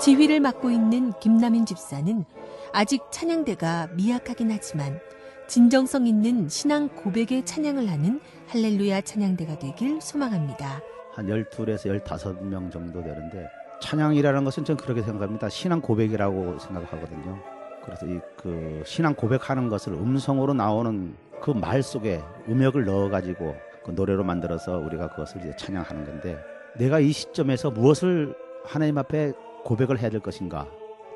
지휘를 0.00 0.40
맡고 0.40 0.70
있는 0.70 1.12
김남인 1.20 1.66
집사는 1.66 2.24
아직 2.72 3.02
찬양대가 3.12 3.90
미약하긴 3.94 4.50
하지만 4.50 4.98
진정성 5.46 6.08
있는 6.08 6.48
신앙 6.48 6.88
고백의 6.88 7.46
찬양을 7.46 7.88
하는 7.88 8.20
할렐루야 8.48 9.02
찬양대가 9.02 9.60
되길 9.60 10.00
소망합니다. 10.00 10.82
한 11.16 11.26
12에서 11.26 11.98
15명 11.98 12.70
정도 12.70 13.02
되는데 13.02 13.48
찬양이라는 13.80 14.44
것은 14.44 14.64
저는 14.66 14.76
그렇게 14.76 15.00
생각합니다. 15.00 15.48
신앙 15.48 15.80
고백이라고 15.80 16.58
생각하거든요. 16.58 17.38
그래서 17.82 18.04
이 18.06 18.20
그 18.36 18.82
신앙 18.84 19.14
고백하는 19.14 19.68
것을 19.70 19.94
음성으로 19.94 20.52
나오는 20.52 21.14
그 21.40 21.52
말 21.52 21.82
속에 21.82 22.20
음역을 22.48 22.84
넣어 22.84 23.08
가지고 23.08 23.54
그 23.84 23.92
노래로 23.92 24.24
만들어서 24.24 24.78
우리가 24.78 25.08
그것을 25.08 25.40
이제 25.40 25.56
찬양하는 25.56 26.04
건데 26.04 26.38
내가 26.76 26.98
이 27.00 27.12
시점에서 27.12 27.70
무엇을 27.70 28.34
하나님 28.64 28.98
앞에 28.98 29.32
고백을 29.64 29.98
해야 29.98 30.10
될 30.10 30.20
것인가? 30.20 30.66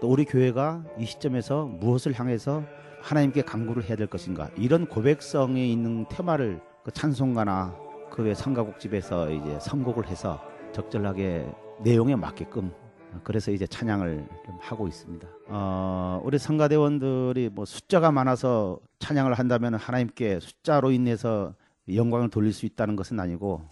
또 0.01 0.09
우리 0.09 0.25
교회가 0.25 0.83
이 0.99 1.05
시점에서 1.05 1.67
무엇을 1.67 2.19
향해서 2.19 2.63
하나님께 3.03 3.43
강구를 3.43 3.85
해야 3.85 3.97
될 3.97 4.07
것인가? 4.07 4.49
이런 4.57 4.87
고백성이 4.87 5.73
있는 5.73 6.07
테마를 6.09 6.61
그 6.85 6.91
찬송가나 6.91 7.75
그외 8.11 8.35
성가곡집에서 8.35 9.31
이제 9.31 9.59
선곡을 9.61 10.09
해서 10.09 10.41
적절하게 10.73 11.51
내용에 11.83 12.17
맞게끔 12.17 12.73
그래서 13.25 13.51
이제 13.51 13.67
찬양을 13.67 14.29
좀 14.47 14.59
하고 14.61 14.87
있습니다. 14.87 15.29
어, 15.49 16.21
우리 16.25 16.39
성가대원들이 16.39 17.51
뭐 17.53 17.65
숫자가 17.65 18.13
많아서 18.13 18.79
찬양을 18.99 19.35
한다면 19.35 19.75
하나님께 19.75 20.41
숫자로 20.41 20.91
인해서 20.91 21.55
영광을 21.93 22.31
돌릴 22.31 22.53
수 22.53 22.67
있다는 22.67 22.97
것은 22.97 23.19
아니고 23.19 23.63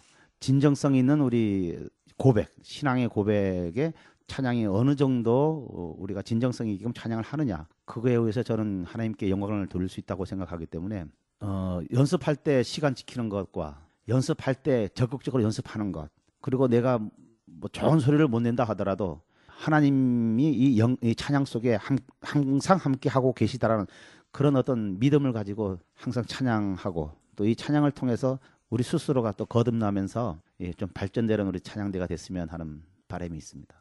진정성 0.40 0.94
있는 0.94 1.20
우리 1.20 1.88
고백, 2.16 2.48
신앙의 2.62 3.08
고백에 3.08 3.92
찬양이 4.26 4.66
어느 4.66 4.96
정도 4.96 5.94
우리가 5.98 6.22
진정성이 6.22 6.74
있게끔 6.74 6.92
찬양을 6.92 7.22
하느냐 7.24 7.66
그거에 7.84 8.14
의해서 8.14 8.42
저는 8.42 8.84
하나님께 8.86 9.30
영광을 9.30 9.66
돌릴 9.68 9.88
수 9.88 10.00
있다고 10.00 10.24
생각하기 10.24 10.66
때문에 10.66 11.04
어, 11.40 11.80
연습할 11.92 12.36
때 12.36 12.62
시간 12.62 12.94
지키는 12.94 13.28
것과 13.28 13.87
연습할 14.08 14.54
때 14.54 14.88
적극적으로 14.94 15.42
연습하는 15.42 15.92
것 15.92 16.08
그리고 16.40 16.68
내가 16.68 16.98
뭐 17.44 17.68
좋은 17.72 18.00
소리를 18.00 18.26
못 18.28 18.40
낸다 18.40 18.64
하더라도 18.64 19.20
하나님이 19.46 20.52
이, 20.52 20.78
영, 20.78 20.96
이 21.02 21.14
찬양 21.14 21.44
속에 21.44 21.74
한, 21.74 21.98
항상 22.20 22.78
함께 22.78 23.08
하고 23.08 23.32
계시다라는 23.32 23.86
그런 24.30 24.56
어떤 24.56 24.98
믿음을 24.98 25.32
가지고 25.32 25.78
항상 25.94 26.24
찬양하고 26.24 27.12
또 27.36 27.44
이 27.44 27.54
찬양을 27.54 27.92
통해서 27.92 28.38
우리 28.68 28.82
스스로가 28.82 29.32
또 29.32 29.46
거듭나면서 29.46 30.40
예, 30.60 30.72
좀 30.72 30.88
발전되는 30.92 31.46
우리 31.46 31.60
찬양대가 31.60 32.06
됐으면 32.06 32.48
하는 32.48 32.82
바람이 33.06 33.36
있습니다. 33.36 33.74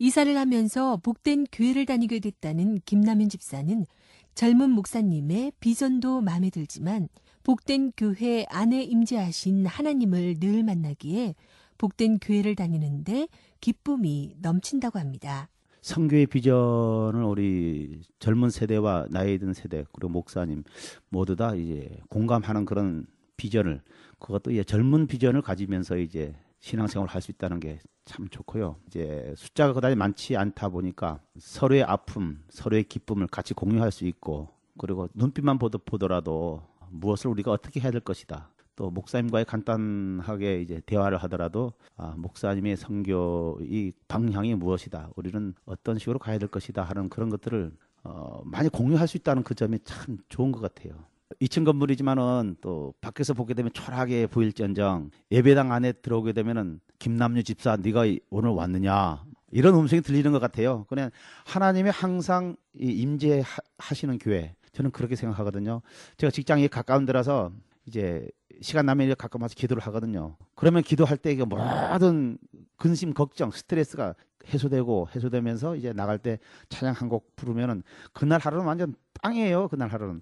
이사를 0.00 0.36
하면서 0.36 0.96
복된 0.98 1.46
교회를 1.52 1.86
다니게 1.86 2.18
됐다는 2.18 2.80
김남현 2.84 3.28
집사는 3.28 3.86
젊은 4.34 4.70
목사님의 4.70 5.52
비전도 5.60 6.20
마음에 6.20 6.50
들지만 6.50 7.08
복된 7.44 7.92
교회 7.96 8.44
안에 8.48 8.82
임재하신 8.82 9.66
하나님을 9.66 10.40
늘 10.40 10.64
만나기에 10.64 11.34
복된 11.78 12.18
교회를 12.18 12.56
다니는데 12.56 13.28
기쁨이 13.60 14.34
넘친다고 14.40 14.98
합니다. 14.98 15.48
성교의 15.82 16.26
비전을 16.26 17.22
우리 17.22 18.00
젊은 18.18 18.48
세대와 18.48 19.08
나이 19.10 19.38
든 19.38 19.52
세대 19.52 19.84
그리고 19.92 20.08
목사님 20.08 20.64
모두 21.10 21.36
다 21.36 21.54
이제 21.54 21.90
공감하는 22.08 22.64
그런 22.64 23.06
비전을 23.36 23.82
그것도 24.18 24.50
이제 24.50 24.64
젊은 24.64 25.06
비전을 25.06 25.42
가지면서 25.42 25.98
이제 25.98 26.34
신앙생활을 26.60 27.12
할 27.14 27.20
수 27.20 27.30
있다는 27.30 27.60
게 27.60 27.78
참 28.04 28.28
좋고요. 28.28 28.76
이제 28.86 29.32
숫자가 29.36 29.72
그다지 29.72 29.96
많지 29.96 30.36
않다 30.36 30.68
보니까 30.68 31.20
서로의 31.38 31.82
아픔, 31.84 32.42
서로의 32.50 32.84
기쁨을 32.84 33.26
같이 33.28 33.54
공유할 33.54 33.90
수 33.90 34.04
있고 34.06 34.48
그리고 34.78 35.08
눈빛만 35.14 35.58
보더라도 35.58 36.62
무엇을 36.94 37.30
우리가 37.30 37.50
어떻게 37.50 37.80
해야 37.80 37.90
될 37.90 38.00
것이다. 38.00 38.50
또 38.76 38.90
목사님과의 38.90 39.44
간단하게 39.44 40.60
이제 40.60 40.80
대화를 40.84 41.18
하더라도 41.18 41.72
아, 41.96 42.14
목사님의 42.16 42.76
선교의 42.76 43.92
방향이 44.08 44.54
무엇이다. 44.54 45.10
우리는 45.16 45.54
어떤 45.64 45.98
식으로 45.98 46.18
가야 46.18 46.38
될 46.38 46.48
것이다 46.48 46.82
하는 46.82 47.08
그런 47.08 47.30
것들을 47.30 47.72
어, 48.04 48.42
많이 48.44 48.68
공유할 48.68 49.08
수 49.08 49.16
있다는 49.16 49.44
그 49.44 49.54
점이 49.54 49.78
참 49.84 50.18
좋은 50.28 50.52
것 50.52 50.60
같아요. 50.60 51.04
2층 51.40 51.64
건물이지만은 51.64 52.56
또 52.60 52.94
밖에서 53.00 53.34
보게 53.34 53.54
되면 53.54 53.72
초라하게 53.72 54.26
보일지언정 54.26 55.10
예배당 55.32 55.72
안에 55.72 55.92
들어오게 55.92 56.32
되면은 56.32 56.80
김남유 56.98 57.42
집사 57.44 57.76
네가 57.76 58.04
오늘 58.30 58.50
왔느냐 58.50 59.24
이런 59.50 59.74
음성이 59.74 60.02
들리는 60.02 60.30
것 60.32 60.38
같아요. 60.40 60.84
그냥 60.88 61.10
하나님의 61.46 61.92
항상 61.92 62.56
임재하시는 62.74 64.18
교회 64.18 64.54
저는 64.74 64.90
그렇게 64.90 65.16
생각하거든요. 65.16 65.80
제가 66.18 66.30
직장이 66.30 66.68
가까운 66.68 67.06
데라서 67.06 67.52
이제 67.86 68.28
시간 68.60 68.86
나면 68.86 69.14
가끔 69.16 69.42
와서 69.42 69.54
기도를 69.56 69.82
하거든요. 69.84 70.36
그러면 70.54 70.82
기도할 70.82 71.16
때 71.16 71.32
이게 71.32 71.44
모든 71.44 72.38
근심, 72.76 73.14
걱정, 73.14 73.50
스트레스가 73.50 74.14
해소되고 74.48 75.08
해소되면서 75.14 75.76
이제 75.76 75.92
나갈 75.92 76.18
때 76.18 76.38
찬양 76.68 76.94
한 76.98 77.08
곡 77.08 77.34
부르면은 77.36 77.82
그날 78.12 78.40
하루는 78.40 78.66
완전 78.66 78.94
빵이에요. 79.22 79.68
그날 79.68 79.88
하루는 79.88 80.20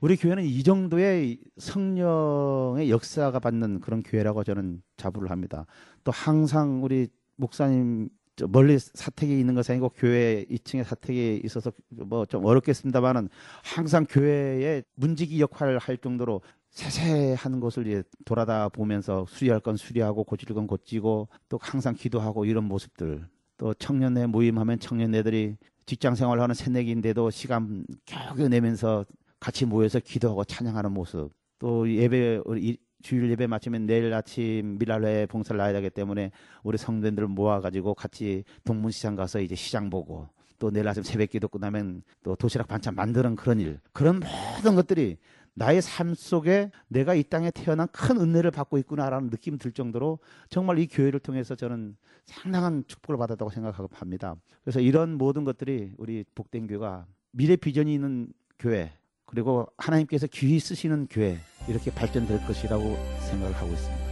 우리 0.00 0.16
교회는 0.16 0.44
이 0.44 0.62
정도의 0.62 1.38
성령의 1.58 2.90
역사가 2.90 3.38
받는 3.40 3.80
그런 3.80 4.02
교회라고 4.02 4.44
저는 4.44 4.82
자부를 4.96 5.30
합니다. 5.30 5.66
또 6.04 6.12
항상 6.12 6.84
우리 6.84 7.08
목사님 7.36 8.08
멀리 8.48 8.78
사택에 8.78 9.38
있는 9.38 9.54
것이 9.54 9.72
아니고 9.72 9.90
교회 9.90 10.44
2층에 10.50 10.82
사택에 10.84 11.40
있어서 11.44 11.72
뭐 11.90 12.26
좀 12.26 12.44
어렵겠습니다만은 12.44 13.28
항상 13.62 14.06
교회의 14.08 14.82
문지기 14.96 15.40
역할을 15.40 15.78
할 15.78 15.96
정도로 15.98 16.40
세세한 16.70 17.60
곳을 17.60 17.86
이제 17.86 18.02
돌아다 18.24 18.68
보면서 18.70 19.24
수리할 19.28 19.60
건 19.60 19.76
수리하고 19.76 20.24
고칠 20.24 20.52
건 20.54 20.66
고치고 20.66 21.28
또 21.48 21.58
항상 21.62 21.94
기도하고 21.94 22.44
이런 22.44 22.64
모습들. 22.64 23.26
또 23.56 23.72
청년회 23.74 24.26
모임하면 24.26 24.80
청년회들이 24.80 25.56
직장 25.86 26.16
생활하는 26.16 26.54
새내기인데도 26.56 27.30
시간 27.30 27.84
겨우 28.04 28.48
내면서 28.48 29.06
같이 29.38 29.64
모여서 29.66 30.00
기도하고 30.00 30.42
찬양하는 30.44 30.90
모습. 30.90 31.30
또 31.60 31.88
예배 31.88 32.40
주일 33.04 33.30
예배 33.30 33.46
마치면 33.46 33.84
내일 33.84 34.12
아침 34.14 34.78
미랄회 34.78 35.26
봉사를 35.26 35.58
나야 35.58 35.74
되기 35.74 35.90
때문에 35.90 36.30
우리 36.62 36.78
성도들을 36.78 37.28
모아가지고 37.28 37.92
같이 37.92 38.44
동문시장 38.64 39.14
가서 39.14 39.40
이제 39.40 39.54
시장 39.54 39.90
보고 39.90 40.26
또 40.58 40.70
내일 40.70 40.88
아침 40.88 41.02
새벽 41.02 41.28
기도 41.28 41.46
끝나면 41.46 42.02
또 42.22 42.34
도시락 42.34 42.66
반찬 42.66 42.94
만드는 42.94 43.36
그런 43.36 43.60
일 43.60 43.78
그런 43.92 44.20
모든 44.20 44.74
것들이 44.74 45.18
나의 45.52 45.82
삶 45.82 46.14
속에 46.14 46.70
내가 46.88 47.14
이 47.14 47.22
땅에 47.22 47.50
태어난 47.50 47.88
큰 47.92 48.18
은혜를 48.18 48.50
받고 48.50 48.78
있구나라는 48.78 49.28
느낌이 49.28 49.58
들 49.58 49.72
정도로 49.72 50.18
정말 50.48 50.78
이 50.78 50.86
교회를 50.86 51.20
통해서 51.20 51.54
저는 51.54 51.96
상당한 52.24 52.84
축복을 52.86 53.18
받았다고 53.18 53.50
생각합니다. 53.50 54.34
그래서 54.62 54.80
이런 54.80 55.18
모든 55.18 55.44
것들이 55.44 55.92
우리 55.98 56.24
복된 56.34 56.68
교회가 56.68 57.04
미래 57.32 57.54
비전이 57.54 57.92
있는 57.92 58.32
교회 58.58 58.92
그리고 59.34 59.66
하나님께서 59.78 60.28
귀히 60.28 60.60
쓰시는 60.60 61.08
교회 61.10 61.40
이렇게 61.66 61.92
발전될 61.92 62.46
것이라고 62.46 62.96
생각을 63.28 63.52
하고 63.56 63.72
있습니다. 63.72 64.04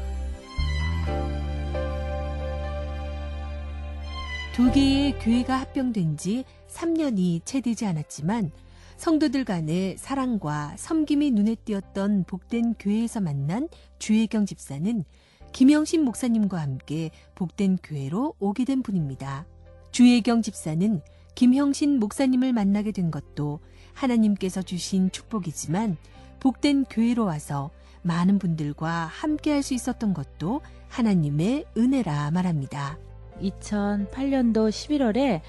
두 4.52 4.70
개의 4.72 5.16
교회가 5.20 5.60
합병된 5.60 6.16
지 6.16 6.44
3년이 6.68 7.42
채 7.44 7.60
되지 7.60 7.86
않았지만 7.86 8.50
성도들 8.96 9.44
간의 9.44 9.96
사랑과 9.96 10.74
섬김이 10.76 11.30
눈에 11.30 11.54
띄었던 11.54 12.24
복된 12.24 12.74
교회에서 12.74 13.20
만난 13.20 13.68
주혜경 14.00 14.44
집사는 14.44 15.04
김영신 15.52 16.04
목사님과 16.04 16.60
함께 16.60 17.10
복된 17.36 17.78
교회로 17.82 18.34
오게 18.40 18.64
된 18.64 18.82
분입니다. 18.82 19.46
주혜경 19.92 20.42
집사는 20.42 21.00
김형신 21.34 21.98
목사님을 21.98 22.52
만나게 22.52 22.92
된 22.92 23.10
것도 23.10 23.60
하나님께서 23.94 24.62
주신 24.62 25.10
축복이지만 25.10 25.96
복된 26.40 26.84
교회로 26.84 27.24
와서 27.24 27.70
많은 28.02 28.38
분들과 28.38 29.06
함께 29.06 29.52
할 29.52 29.62
수 29.62 29.74
있었던 29.74 30.12
것도 30.12 30.60
하나님의 30.88 31.66
은혜라 31.76 32.30
말합니다. 32.32 32.98
2008년도 33.40 34.68
11월에 34.68 35.40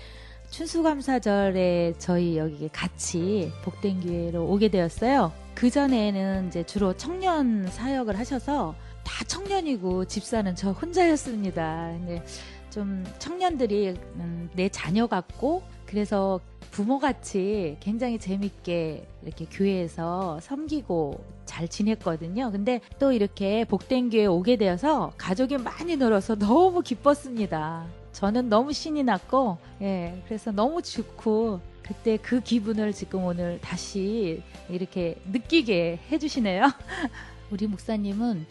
춘수감사절에 0.51 1.95
저희 1.97 2.38
여기 2.38 2.69
같이 2.69 3.51
복된 3.63 4.01
교회로 4.01 4.45
오게 4.45 4.69
되었어요. 4.69 5.32
그 5.56 5.69
전에는 5.69 6.47
이제 6.47 6.63
주로 6.63 6.95
청년 6.95 7.67
사역을 7.67 8.17
하셔서 8.19 8.75
다 9.03 9.23
청년이고 9.25 10.06
집사는 10.06 10.56
저 10.56 10.71
혼자였습니다. 10.71 11.93
근데 11.97 12.23
좀 12.69 13.03
청년들이 13.19 13.89
음, 14.15 14.49
내 14.53 14.69
자녀 14.69 15.08
같고 15.08 15.63
그래서 15.86 16.39
부모같이 16.74 17.78
굉장히 17.80 18.18
재밌게 18.18 19.06
이렇게 19.22 19.46
교회에서 19.46 20.40
섬기고 20.42 21.24
잘 21.46 21.68
지냈거든요. 21.68 22.52
근데 22.52 22.82
또 22.98 23.12
이렇게 23.12 23.64
복된 23.64 24.10
교회 24.10 24.26
오게 24.26 24.58
되어서 24.58 25.14
가족이 25.20 25.58
많이 25.58 25.98
늘어서 25.98 26.34
너무 26.36 26.82
기뻤습니다. 26.82 27.86
저는 28.12 28.50
너무 28.50 28.74
신이 28.74 29.04
났고, 29.04 29.60
예, 29.84 30.20
그래서 30.26 30.52
너무 30.52 30.82
좋고, 30.82 31.60
그때 31.84 32.18
그 32.18 32.42
기분을 32.42 32.92
지금 32.94 33.24
오늘 33.24 33.60
다시 33.62 34.42
이렇게 34.68 35.22
느끼게 35.32 36.00
해주시네요. 36.12 36.64
우리 37.52 37.68
목사님은 37.68 38.48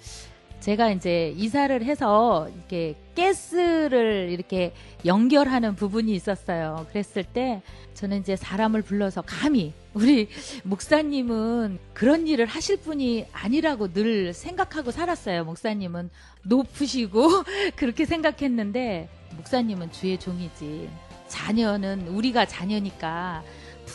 제가 0.63 0.93
이제 0.93 1.35
이사를 1.37 1.85
해서 1.85 2.49
이렇게 2.55 2.95
가스를 3.17 4.29
이렇게 4.31 4.73
연결하는 5.05 5.75
부분이 5.75 6.15
있었어요. 6.15 6.87
그랬을 6.91 7.25
때 7.25 7.63
저는 7.95 8.21
이제 8.21 8.37
사람을 8.37 8.83
불러서 8.83 9.23
감히 9.23 9.73
우리 9.93 10.29
목사님은 10.63 11.81
그런 11.95 12.29
일을 12.29 12.47
하실 12.47 12.77
분이 12.77 13.27
아니라고 13.33 13.93
늘 13.93 14.33
생각하고 14.33 14.93
살았어요. 14.93 15.45
목사님은 15.45 16.11
높으시고 16.45 17.29
그렇게 17.75 18.05
생각했는데 18.05 19.09
목사님은 19.37 19.91
주의 19.91 20.17
종이지. 20.17 20.89
자녀는 21.27 22.07
우리가 22.07 22.47
자녀니까 22.47 23.43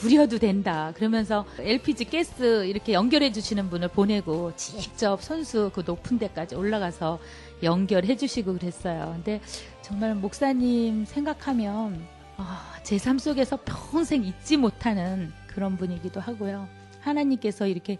부려도 0.01 0.38
된다. 0.38 0.91
그러면서 0.95 1.45
LPG 1.60 2.05
가스 2.05 2.65
이렇게 2.65 2.93
연결해 2.93 3.31
주시는 3.31 3.69
분을 3.69 3.88
보내고 3.89 4.53
직접 4.55 5.21
선수 5.21 5.71
그 5.73 5.83
높은 5.86 6.19
데까지 6.19 6.55
올라가서 6.55 7.19
연결해 7.63 8.15
주시고 8.15 8.53
그랬어요. 8.53 9.12
근데 9.15 9.41
정말 9.81 10.13
목사님 10.15 11.05
생각하면 11.05 12.05
아, 12.38 12.73
제 12.83 12.97
삶 12.99 13.17
속에서 13.17 13.57
평생 13.65 14.23
잊지 14.23 14.57
못하는 14.57 15.31
그런 15.47 15.75
분이기도 15.77 16.19
하고요. 16.19 16.67
하나님께서 17.01 17.65
이렇게 17.67 17.97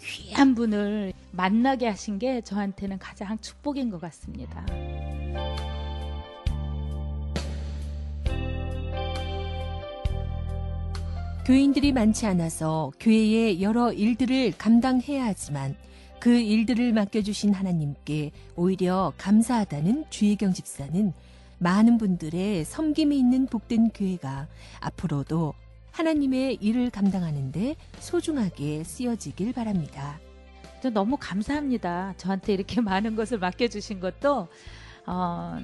귀한 0.00 0.54
분을 0.54 1.12
만나게 1.32 1.88
하신 1.88 2.18
게 2.18 2.40
저한테는 2.42 2.98
가장 2.98 3.38
축복인 3.40 3.90
것 3.90 4.00
같습니다. 4.00 4.64
교인들이 11.46 11.92
많지 11.92 12.26
않아서 12.26 12.92
교회의 13.00 13.62
여러 13.62 13.92
일들을 13.92 14.52
감당해야 14.58 15.24
하지만 15.24 15.74
그 16.20 16.30
일들을 16.38 16.92
맡겨주신 16.92 17.54
하나님께 17.54 18.30
오히려 18.56 19.12
감사하다는 19.16 20.04
주혜경 20.10 20.52
집사는 20.52 21.12
많은 21.58 21.98
분들의 21.98 22.64
섬김이 22.64 23.18
있는 23.18 23.46
복된 23.46 23.90
교회가 23.90 24.48
앞으로도 24.80 25.54
하나님의 25.92 26.58
일을 26.60 26.90
감당하는데 26.90 27.74
소중하게 27.98 28.84
쓰여지길 28.84 29.54
바랍니다. 29.54 30.20
저 30.82 30.90
너무 30.90 31.16
감사합니다. 31.18 32.14
저한테 32.16 32.52
이렇게 32.52 32.80
많은 32.82 33.16
것을 33.16 33.38
맡겨주신 33.38 34.00
것도 34.00 34.48
어, 35.06 35.58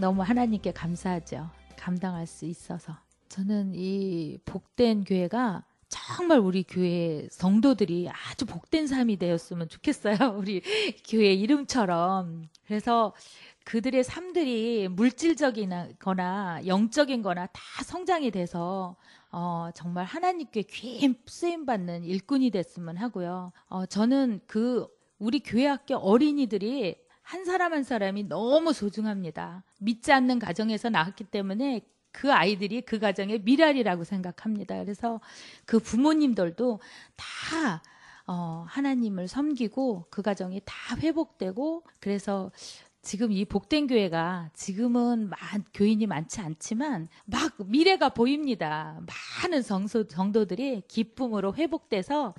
너무 0.00 0.22
하나님께 0.22 0.72
감사하죠. 0.72 1.48
감당할 1.76 2.26
수 2.26 2.44
있어서. 2.44 3.09
저는 3.30 3.74
이 3.76 4.38
복된 4.44 5.04
교회가 5.04 5.64
정말 5.88 6.40
우리 6.40 6.64
교회 6.64 7.28
성도들이 7.30 8.08
아주 8.10 8.44
복된 8.44 8.88
삶이 8.88 9.18
되었으면 9.18 9.68
좋겠어요. 9.68 10.16
우리 10.36 10.62
교회 11.08 11.32
이름처럼. 11.32 12.48
그래서 12.66 13.14
그들의 13.64 14.02
삶들이 14.02 14.88
물질적이거나 14.88 16.66
영적인 16.66 17.22
거나 17.22 17.46
다 17.46 17.60
성장이 17.84 18.32
돼서 18.32 18.96
어, 19.30 19.70
정말 19.74 20.04
하나님께 20.06 20.62
귀한 20.62 21.14
쓰임 21.26 21.66
받는 21.66 22.04
일꾼이 22.04 22.50
됐으면 22.50 22.96
하고요. 22.96 23.52
어, 23.68 23.86
저는 23.86 24.40
그 24.48 24.88
우리 25.20 25.38
교회 25.38 25.66
학교 25.66 25.94
어린이들이 25.96 26.96
한 27.22 27.44
사람 27.44 27.72
한 27.72 27.84
사람이 27.84 28.24
너무 28.24 28.72
소중합니다. 28.72 29.62
믿지 29.78 30.10
않는 30.10 30.40
가정에서 30.40 30.90
나왔기 30.90 31.24
때문에 31.24 31.82
그 32.12 32.32
아이들이 32.32 32.80
그 32.82 32.98
가정의 32.98 33.40
미랄이라고 33.42 34.04
생각합니다. 34.04 34.78
그래서 34.82 35.20
그 35.66 35.78
부모님들도 35.78 36.80
다 37.16 37.82
어, 38.26 38.64
하나님을 38.68 39.26
섬기고 39.26 40.06
그 40.10 40.22
가정이 40.22 40.62
다 40.64 40.96
회복되고 40.96 41.84
그래서 41.98 42.52
지금 43.02 43.32
이 43.32 43.44
복된 43.44 43.86
교회가 43.86 44.50
지금은 44.52 45.30
많, 45.30 45.64
교인이 45.72 46.06
많지 46.06 46.40
않지만 46.40 47.08
막 47.24 47.54
미래가 47.64 48.10
보입니다. 48.10 49.00
많은 49.42 49.62
성소, 49.62 50.04
성도들이 50.08 50.82
기쁨으로 50.86 51.54
회복돼서 51.54 52.34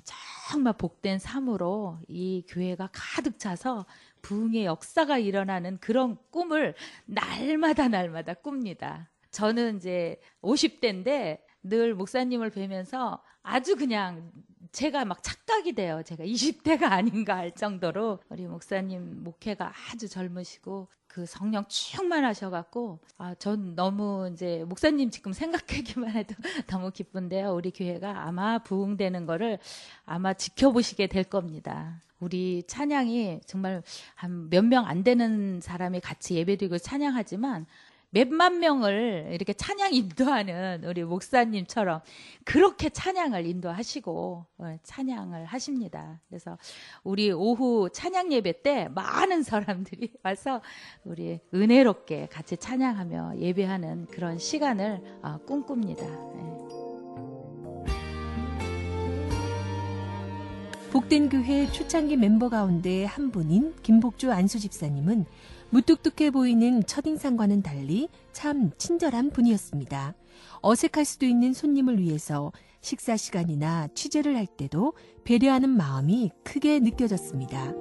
정말 0.48 0.74
복된 0.74 1.18
삶으로 1.18 1.98
이 2.06 2.44
교회가 2.48 2.90
가득 2.92 3.38
차서 3.38 3.86
부흥의 4.22 4.64
역사가 4.64 5.18
일어나는 5.18 5.78
그런 5.78 6.16
꿈을 6.30 6.74
날마다 7.06 7.88
날마다 7.88 8.34
꿉니다. 8.34 9.10
저는 9.32 9.78
이제 9.78 10.20
50대인데 10.42 11.38
늘 11.64 11.94
목사님을 11.94 12.50
뵈면서 12.50 13.22
아주 13.42 13.76
그냥 13.76 14.30
제가 14.72 15.04
막 15.04 15.22
착각이 15.22 15.72
돼요. 15.74 16.02
제가 16.04 16.24
20대가 16.24 16.84
아닌가 16.92 17.36
할 17.36 17.52
정도로 17.52 18.20
우리 18.28 18.46
목사님 18.46 19.24
목회가 19.24 19.72
아주 19.92 20.08
젊으시고 20.08 20.88
그 21.06 21.26
성령 21.26 21.64
충만하셔갖고 21.68 23.00
아, 23.18 23.34
전 23.34 23.74
너무 23.74 24.30
이제 24.32 24.64
목사님 24.66 25.10
지금 25.10 25.32
생각하기만 25.34 26.10
해도 26.12 26.34
너무 26.68 26.90
기쁜데요. 26.90 27.52
우리 27.54 27.70
교회가 27.70 28.26
아마 28.26 28.58
부흥되는 28.60 29.26
거를 29.26 29.58
아마 30.06 30.32
지켜보시게 30.32 31.08
될 31.08 31.24
겁니다. 31.24 32.00
우리 32.20 32.62
찬양이 32.66 33.40
정말 33.46 33.82
한 34.14 34.48
몇 34.50 34.62
명 34.64 34.86
안 34.86 35.04
되는 35.04 35.60
사람이 35.60 36.00
같이 36.00 36.34
예배드리고 36.36 36.78
찬양하지만 36.78 37.66
몇만 38.14 38.60
명을 38.60 39.30
이렇게 39.32 39.54
찬양 39.54 39.94
인도하는 39.94 40.84
우리 40.84 41.02
목사님처럼 41.02 42.02
그렇게 42.44 42.90
찬양을 42.90 43.46
인도하시고 43.46 44.46
어, 44.58 44.76
찬양을 44.82 45.46
하십니다. 45.46 46.20
그래서 46.28 46.58
우리 47.04 47.32
오후 47.32 47.88
찬양 47.90 48.30
예배 48.32 48.60
때 48.62 48.88
많은 48.88 49.42
사람들이 49.42 50.12
와서 50.22 50.60
우리 51.04 51.40
은혜롭게 51.54 52.28
같이 52.30 52.58
찬양하며 52.58 53.38
예배하는 53.38 54.06
그런 54.06 54.38
시간을 54.38 55.20
어, 55.22 55.38
꿈꿉니다. 55.46 56.04
네. 56.04 56.52
복된 60.92 61.30
교회 61.30 61.66
초창기 61.72 62.18
멤버 62.18 62.50
가운데 62.50 63.06
한 63.06 63.30
분인 63.30 63.74
김복주 63.82 64.30
안수 64.30 64.58
집사님은 64.60 65.24
무뚝뚝해 65.72 66.30
보이는 66.32 66.84
첫인상과는 66.84 67.62
달리 67.62 68.10
참 68.32 68.70
친절한 68.76 69.30
분이었습니다. 69.30 70.14
어색할 70.60 71.06
수도 71.06 71.24
있는 71.24 71.54
손님을 71.54 71.98
위해서 71.98 72.52
식사 72.82 73.16
시간이나 73.16 73.88
취재를 73.94 74.36
할 74.36 74.46
때도 74.46 74.92
배려하는 75.24 75.70
마음이 75.70 76.30
크게 76.44 76.78
느껴졌습니다. 76.80 77.72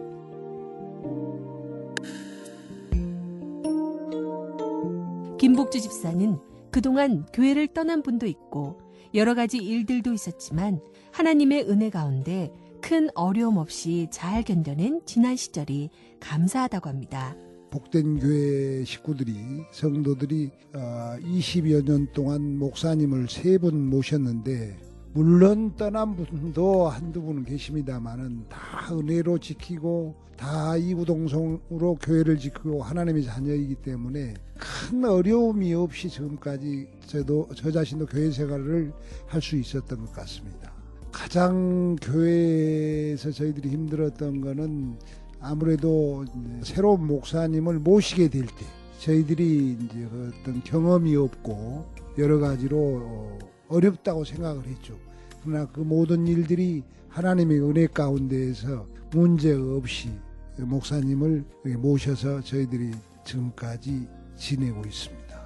김복주 5.37 5.81
집사는 5.81 6.39
그동안 6.71 7.25
교회를 7.33 7.67
떠난 7.67 8.03
분도 8.03 8.25
있고 8.25 8.79
여러 9.13 9.35
가지 9.35 9.57
일들도 9.57 10.13
있었지만 10.13 10.79
하나님의 11.11 11.69
은혜 11.69 11.89
가운데 11.89 12.53
큰 12.79 13.09
어려움 13.15 13.57
없이 13.57 14.07
잘 14.11 14.43
견뎌낸 14.43 15.01
지난 15.05 15.35
시절이 15.35 15.89
감사하다고 16.21 16.87
합니다. 16.87 17.35
복된 17.71 18.19
교회 18.19 18.83
식구들이 18.83 19.33
성도들이 19.71 20.51
20여 20.73 21.85
년 21.85 22.07
동안 22.11 22.57
목사님을 22.57 23.27
세번 23.29 23.89
모셨는데 23.89 24.77
물론 25.13 25.73
떠난 25.77 26.15
분도 26.15 26.87
한두 26.89 27.21
분 27.21 27.43
계십니다만은 27.43 28.45
다 28.49 28.93
은혜로 28.93 29.39
지키고 29.39 30.15
다 30.37 30.75
이구동성으로 30.75 31.95
교회를 32.01 32.37
지키고 32.39 32.83
하나님의 32.83 33.23
자녀이기 33.23 33.75
때문에 33.75 34.33
큰 34.57 35.05
어려움이 35.05 35.73
없이 35.73 36.09
지금까지 36.09 36.87
저도 37.05 37.47
저 37.55 37.71
자신도 37.71 38.05
교회 38.07 38.31
생활을 38.31 38.91
할 39.27 39.41
수 39.41 39.55
있었던 39.55 39.99
것 39.99 40.11
같습니다. 40.13 40.73
가장 41.11 41.95
교회에서 42.01 43.31
저희들이 43.31 43.69
힘들었던 43.69 44.41
거는 44.41 44.97
아무래도 45.41 46.25
새로운 46.63 47.07
목사님을 47.07 47.79
모시게 47.79 48.29
될 48.29 48.45
때 48.45 48.65
저희들이 48.99 49.77
이제 49.81 50.05
어떤 50.05 50.63
경험이 50.63 51.15
없고 51.15 51.85
여러 52.19 52.37
가지로 52.39 53.39
어렵다고 53.67 54.23
생각을 54.23 54.65
했죠. 54.67 54.95
그러나 55.43 55.65
그 55.67 55.79
모든 55.79 56.27
일들이 56.27 56.83
하나님의 57.09 57.61
은혜 57.61 57.87
가운데에서 57.87 58.85
문제 59.11 59.53
없이 59.53 60.11
목사님을 60.57 61.43
모셔서 61.77 62.41
저희들이 62.41 62.91
지금까지 63.25 64.07
지내고 64.37 64.81
있습니다. 64.85 65.41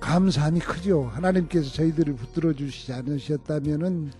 감사함이 0.00 0.60
크죠. 0.60 1.04
하나님께서 1.04 1.70
저희들을 1.72 2.14
붙들어 2.16 2.52
주시지 2.52 2.92
않으셨다면은 2.92 4.10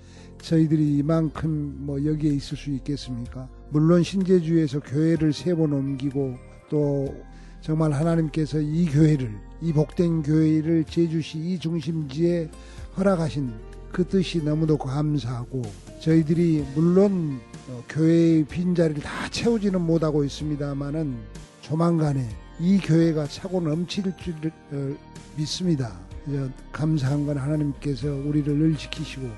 저희들이 0.41 0.99
이만큼 0.99 1.77
뭐 1.81 2.05
여기에 2.05 2.33
있을 2.35 2.57
수 2.57 2.71
있겠습니까? 2.71 3.49
물론 3.71 4.03
신제주에서 4.03 4.81
교회를 4.81 5.33
세 5.33 5.55
번 5.55 5.73
옮기고 5.73 6.37
또 6.71 7.15
정말 7.61 7.93
하나님께서 7.93 8.61
이 8.61 8.87
교회를 8.87 9.31
이 9.63 9.73
복된 9.73 10.23
교회를 10.23 10.85
제주시 10.85 11.39
이 11.39 11.59
중심지에 11.59 12.51
허락하신 12.97 13.53
그 13.91 14.07
뜻이 14.07 14.43
너무도 14.43 14.77
감사하고 14.79 15.63
저희들이 16.01 16.65
물론 16.75 17.41
어, 17.69 17.83
교회의 17.89 18.45
빈자리를 18.45 19.03
다 19.03 19.29
채우지는 19.31 19.81
못하고 19.81 20.23
있습니다만은 20.25 21.17
조만간에 21.63 22.29
이 22.61 22.79
교회가 22.79 23.27
차고 23.27 23.61
넘칠 23.63 24.05
줄 24.17 24.35
어, 24.73 24.95
믿습니다. 25.37 25.99
어, 26.29 26.51
감사한 26.73 27.27
건 27.27 27.39
하나님께서 27.39 28.09
우리를 28.09 28.55
늘 28.57 28.77
지키시고 28.77 29.29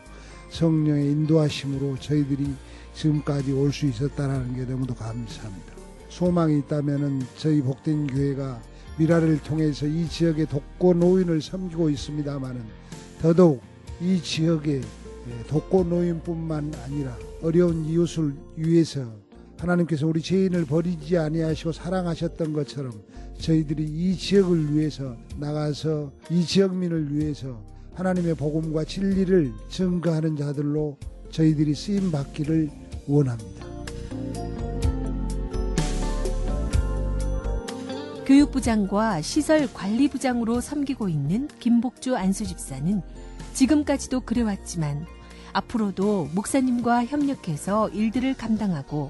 성령의 0.51 1.13
인도하심으로 1.13 1.97
저희들이 1.99 2.47
지금까지 2.95 3.53
올 3.53 3.73
수 3.73 3.87
있었다라는 3.87 4.55
게 4.57 4.65
너무도 4.65 4.95
감사합니다. 4.95 5.73
소망이 6.09 6.59
있다면은 6.59 7.23
저희 7.37 7.61
복된 7.63 8.09
교회가 8.09 8.61
미라를 8.99 9.41
통해서 9.43 9.87
이 9.87 10.09
지역의 10.09 10.47
독거 10.47 10.95
노인을 10.95 11.41
섬기고 11.41 11.91
있습니다만은 11.91 12.63
더더욱 13.23 13.63
이 14.01 14.21
지역의 14.21 14.81
예, 14.81 15.43
독거 15.47 15.85
노인뿐만 15.85 16.73
아니라 16.85 17.17
어려운 17.43 17.85
이웃을 17.85 18.33
위해서 18.57 19.05
하나님께서 19.59 20.07
우리 20.07 20.23
죄인을 20.23 20.65
버리지 20.65 21.19
아니하시고 21.19 21.73
사랑하셨던 21.73 22.53
것처럼 22.53 22.93
저희들이 23.39 23.85
이 23.85 24.17
지역을 24.17 24.75
위해서 24.75 25.17
나가서 25.37 26.13
이 26.31 26.45
지역민을 26.45 27.15
위해서 27.15 27.61
하나님의 27.95 28.35
복음과 28.37 28.85
진리를 28.85 29.53
증거하는 29.69 30.37
자들로 30.37 30.97
저희들이 31.31 31.75
쓰임 31.75 32.11
받기를 32.11 32.71
원합니다. 33.07 33.67
교육부장과 38.27 39.23
시설관리부장으로 39.23 40.61
섬기고 40.61 41.09
있는 41.09 41.49
김복주 41.61 42.15
안수집사는 42.15 43.01
지금까지도 43.55 44.21
그래왔지만 44.21 45.07
앞으로도 45.55 46.29
목사님과 46.35 47.07
협력해서 47.07 47.89
일들을 47.89 48.35
감당하고 48.35 49.09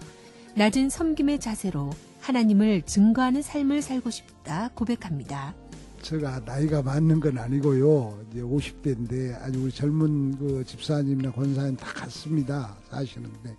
낮은 0.54 0.88
섬김의 0.88 1.40
자세로 1.40 1.90
하나님을 2.20 2.83
증거하는 2.83 3.42
삶을 3.42 3.83
살고 3.83 4.11
싶다 4.11 4.70
고백합니다. 4.74 5.54
제가 6.02 6.40
나이가 6.40 6.82
많은 6.82 7.20
건 7.20 7.38
아니고요. 7.38 8.24
이제 8.30 8.40
50대인데 8.40 9.40
아주 9.42 9.62
우리 9.62 9.70
젊은 9.70 10.37
그 10.38 10.64
집사님이나 10.64 11.32
권사님 11.32 11.76
다 11.76 11.87
같습니다. 11.92 12.76
사시는데 12.88 13.56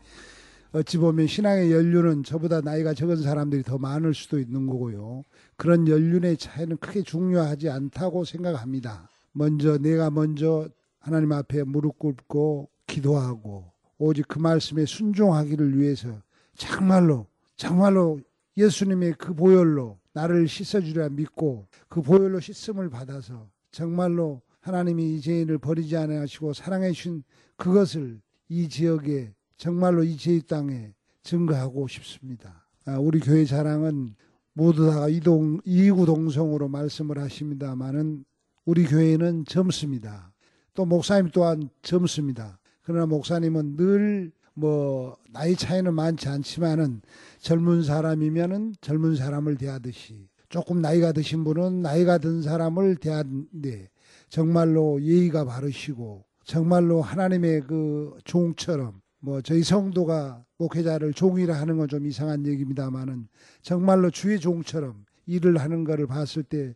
어찌 0.71 0.97
보면 0.97 1.27
신앙의 1.27 1.71
연륜은 1.71 2.23
저보다 2.23 2.61
나이가 2.61 2.93
적은 2.93 3.21
사람들이 3.21 3.63
더 3.63 3.77
많을 3.77 4.13
수도 4.13 4.39
있는 4.39 4.67
거고요. 4.67 5.23
그런 5.57 5.87
연륜의 5.87 6.37
차이는 6.37 6.77
크게 6.77 7.01
중요하지 7.01 7.69
않다고 7.69 8.23
생각합니다. 8.23 9.09
먼저 9.31 9.77
내가 9.77 10.09
먼저 10.09 10.69
하나님 10.99 11.31
앞에 11.31 11.63
무릎 11.63 11.99
꿇고 11.99 12.69
기도하고 12.87 13.71
오직 13.97 14.27
그 14.27 14.39
말씀에 14.39 14.85
순종하기를 14.85 15.77
위해서 15.79 16.21
정말로 16.55 17.27
정말로 17.55 18.19
예수님의 18.57 19.15
그 19.17 19.33
보혈로 19.33 19.97
나를 20.19 20.47
씻어주려 20.49 21.09
믿고 21.09 21.67
그 21.87 22.01
보혈로 22.01 22.41
씻음을 22.41 22.89
받아서 22.89 23.47
정말로 23.71 24.41
하나님이 24.59 25.15
이 25.15 25.21
죄인을 25.21 25.57
버리지 25.59 25.95
않으시고 25.95 26.53
사랑해 26.53 26.91
주신 26.91 27.23
그것을 27.55 28.19
이 28.49 28.67
지역에 28.67 29.33
정말로 29.55 30.03
이 30.03 30.17
제이 30.17 30.41
땅에 30.41 30.93
증거하고 31.23 31.87
싶습니다. 31.87 32.67
아, 32.85 32.97
우리 32.99 33.19
교회 33.19 33.45
자랑은 33.45 34.15
모두 34.53 34.89
다 34.89 35.07
이동 35.07 35.59
이구 35.63 36.05
동성으로 36.05 36.67
말씀을 36.67 37.17
하십니다만은 37.19 38.25
우리 38.65 38.85
교회는 38.85 39.45
젊습니다. 39.45 40.33
또 40.73 40.85
목사님 40.85 41.31
또한 41.31 41.69
젊습니다. 41.81 42.59
그러나 42.81 43.05
목사님은 43.05 43.77
늘 43.77 44.31
뭐 44.59 45.15
나이 45.31 45.55
차이는 45.55 45.93
많지 45.93 46.27
않지만은 46.27 47.01
젊은 47.39 47.83
사람이면은 47.83 48.75
젊은 48.81 49.15
사람을 49.15 49.57
대하듯이 49.57 50.27
조금 50.49 50.81
나이가 50.81 51.11
드신 51.11 51.43
분은 51.43 51.81
나이가 51.81 52.17
든 52.17 52.41
사람을 52.41 52.97
대하는데 52.97 53.89
정말로 54.29 55.01
예의가 55.01 55.45
바르시고 55.45 56.25
정말로 56.43 57.01
하나님의 57.01 57.61
그 57.61 58.17
종처럼 58.23 59.01
뭐 59.19 59.41
저희 59.41 59.63
성도가 59.63 60.43
목회자를 60.57 61.13
종이라 61.13 61.55
하는 61.59 61.77
건 61.77 61.87
좀 61.87 62.05
이상한 62.05 62.45
얘기입니다만은 62.45 63.27
정말로 63.61 64.09
주의 64.09 64.39
종처럼 64.39 65.05
일을 65.25 65.57
하는 65.57 65.83
것을 65.83 66.07
봤을 66.07 66.43
때 66.43 66.73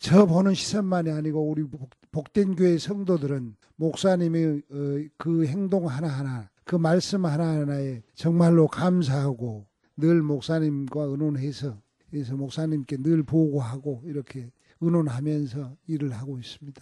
저 0.00 0.24
보는 0.24 0.54
시선만이 0.54 1.10
아니고 1.10 1.50
우리 1.50 1.62
복된 2.10 2.56
교회 2.56 2.78
성도들은 2.78 3.54
목사님의 3.76 4.62
어, 4.70 5.08
그 5.18 5.44
행동 5.44 5.88
하나하나 5.88 6.48
그 6.70 6.76
말씀 6.76 7.26
하나하나에 7.26 8.00
정말로 8.14 8.68
감사하고 8.68 9.66
늘 9.96 10.22
목사님과 10.22 11.02
의논해서 11.02 11.82
그래서 12.08 12.36
목사님께 12.36 12.98
늘 12.98 13.24
보고하고 13.24 14.04
이렇게 14.04 14.52
의논하면서 14.80 15.76
일을 15.88 16.12
하고 16.12 16.38
있습니다. 16.38 16.80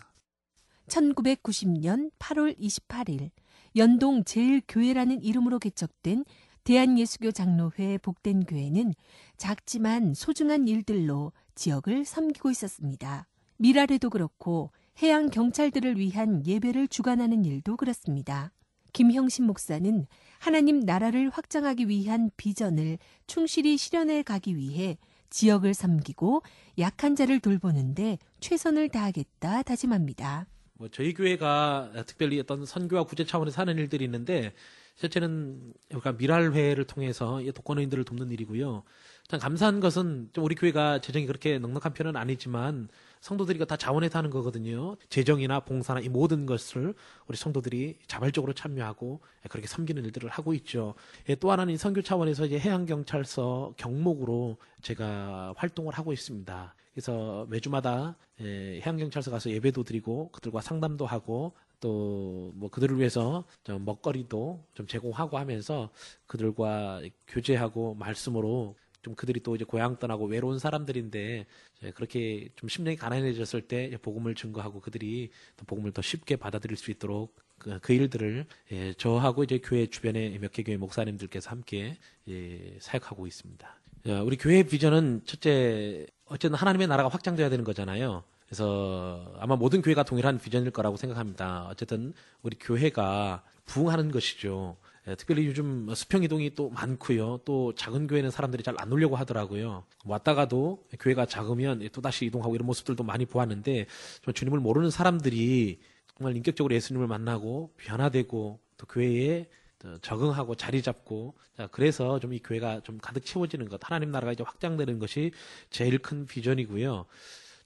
1990년 0.89 2.11
8월 2.19 2.59
28일 2.59 3.31
연동 3.77 4.25
제일교회라는 4.25 5.23
이름으로 5.23 5.59
개척된 5.59 6.27
대한예수교 6.65 7.33
장로회 7.33 7.97
복된 7.97 8.45
교회는 8.45 8.93
작지만 9.39 10.13
소중한 10.13 10.69
일들로 10.69 11.33
지역을 11.55 12.05
섬기고 12.05 12.51
있었습니다. 12.51 13.27
미랄에도 13.57 14.11
그렇고 14.11 14.71
해양 15.01 15.31
경찰들을 15.31 15.97
위한 15.97 16.45
예배를 16.47 16.89
주관하는 16.89 17.47
일도 17.47 17.79
그렇습니다. 17.79 18.53
김형신 18.93 19.45
목사는 19.45 20.07
하나님 20.39 20.81
나라를 20.81 21.31
확장하기 21.31 21.89
위한 21.89 22.31
비전을 22.37 22.99
충실히 23.27 23.77
실현해 23.77 24.23
가기 24.23 24.57
위해 24.57 24.99
지역을 25.31 25.75
섬기고 25.75 26.43
약한 26.79 27.15
자를 27.17 27.41
돌보는데 27.41 28.19
최선을 28.41 28.89
다하겠다 28.89 29.63
다짐합니다. 29.63 30.47
뭐 30.75 30.89
저희 30.89 31.13
교회가 31.13 31.93
특별히 32.07 32.39
어떤 32.39 32.65
선교와 32.65 33.05
구제 33.05 33.25
차원에서 33.25 33.61
하는 33.61 33.79
일들이 33.79 34.05
있는데 34.05 34.53
실제는 34.95 35.73
그러니까 35.89 36.13
미랄회를 36.13 36.85
통해서 36.85 37.41
독거노인들을 37.55 38.05
돕는 38.05 38.31
일이고요. 38.33 38.85
참 39.31 39.39
감사한 39.41 39.81
것은 39.81 40.31
좀 40.33 40.45
우리 40.45 40.55
교회가 40.55 41.03
재정이 41.03 41.27
그렇게 41.27 41.59
넉넉한 41.59 41.93
편은 41.93 42.17
아니지만 42.17 42.89
성도들이 43.21 43.59
다 43.67 43.77
자원해서 43.77 44.17
하는 44.17 44.31
거거든요. 44.31 44.97
재정이나 45.11 45.61
봉사나 45.61 46.01
이 46.01 46.09
모든 46.09 46.47
것을 46.47 46.95
우리 47.27 47.37
성도들이 47.37 47.99
자발적으로 48.07 48.55
참여하고 48.55 49.21
그렇게 49.51 49.69
섬기는 49.69 50.03
일들을 50.03 50.31
하고 50.31 50.55
있죠. 50.55 50.95
예, 51.29 51.35
또 51.35 51.51
하나는 51.51 51.77
선교 51.77 52.01
차원에서 52.01 52.47
이제 52.47 52.59
해양경찰서 52.59 53.75
경목으로 53.77 54.57
제가 54.81 55.53
활동을 55.59 55.93
하고 55.93 56.15
있습니다. 56.15 56.75
그래서 56.95 57.47
매주마다 57.51 58.17
예, 58.41 58.81
해양경찰서 58.81 59.31
가서 59.31 59.51
예배도 59.51 59.85
드리고 59.85 60.31
그들과 60.31 60.63
상담도 60.63 61.05
하고 61.05 61.53
또 61.81 62.51
뭐 62.55 62.69
그들을 62.71 62.99
위해서 62.99 63.45
좀 63.63 63.85
먹거리도 63.85 64.65
좀 64.75 64.87
제공하고 64.87 65.39
하면서 65.39 65.91
그들과 66.27 67.03
교제하고 67.27 67.95
말씀으로 67.95 68.75
좀 69.09 69.15
그들이 69.15 69.41
또 69.41 69.57
이제 69.57 69.65
고향 69.65 69.99
떠나고 69.99 70.27
외로운 70.27 70.59
사람들인데 70.59 71.47
그렇게 71.95 72.49
좀 72.57 72.69
심령이 72.69 72.97
가난해졌을 72.97 73.63
때 73.63 73.97
복음을 74.03 74.35
증거하고 74.35 74.81
그들이 74.81 75.31
또 75.57 75.65
복음을 75.65 75.93
더 75.93 76.03
쉽게 76.03 76.37
받아들일 76.37 76.77
수 76.77 76.91
있도록 76.91 77.35
그, 77.57 77.79
그 77.81 77.93
일들을 77.95 78.47
예, 78.73 78.93
저하고 78.93 79.43
이제 79.45 79.59
교회 79.59 79.87
주변에 79.87 80.39
몇개 80.39 80.63
교회 80.63 80.77
목사님들께서 80.77 81.51
함께 81.51 81.97
예, 82.29 82.77
사역하고 82.81 83.27
있습니다. 83.27 83.81
우리 84.25 84.37
교회 84.37 84.63
비전은 84.63 85.23
첫째 85.25 86.07
어쨌든 86.27 86.57
하나님의 86.57 86.87
나라가 86.87 87.09
확장돼야 87.09 87.49
되는 87.49 87.65
거잖아요. 87.65 88.23
그래서 88.47 89.35
아마 89.39 89.57
모든 89.57 89.83
교회가 89.83 90.05
동일한 90.05 90.39
비전일 90.39 90.71
거라고 90.71 90.97
생각합니다. 90.97 91.67
어쨌든 91.69 92.15
우리 92.43 92.57
교회가 92.59 93.43
부흥하는 93.67 94.11
것이죠. 94.11 94.77
예, 95.09 95.15
특별히 95.15 95.47
요즘 95.47 95.93
수평 95.95 96.23
이동이 96.23 96.55
또 96.55 96.71
많고요. 96.71 97.41
또 97.45 97.75
작은 97.75 98.07
교회는 98.09 98.31
사람들이 98.31 98.63
잘 98.63 98.75
안 98.79 98.93
오려고 98.93 99.17
하더라고요. 99.17 99.85
왔다가도 100.05 100.85
교회가 101.01 101.27
작으면 101.27 101.89
또 101.93 102.01
다시 102.01 102.27
이동하고 102.27 102.55
이런 102.55 102.67
모습들도 102.67 103.03
많이 103.03 103.27
보았는데 103.27 103.87
주님을 104.35 104.61
모르는 104.61 104.91
사람들이 104.91 105.81
정말 106.17 106.37
인격적으로 106.37 106.75
예수님을 106.75 107.07
만나고 107.09 107.73
변화되고 107.77 108.61
또 108.77 108.87
교회에 108.87 109.49
어, 109.85 109.97
적응하고 110.03 110.55
자리 110.57 110.83
잡고 110.83 111.35
자, 111.57 111.67
그래서 111.69 112.19
좀 112.21 112.33
이 112.33 112.41
교회가 112.43 112.81
좀 112.83 112.99
가득 112.99 113.25
채워지는 113.25 113.69
것 113.69 113.81
하나님 113.85 114.11
나라가 114.11 114.33
이제 114.33 114.45
확장되는 114.45 114.99
것이 114.99 115.33
제일 115.71 115.99
큰 115.99 116.27
비전이고요. 116.27 117.07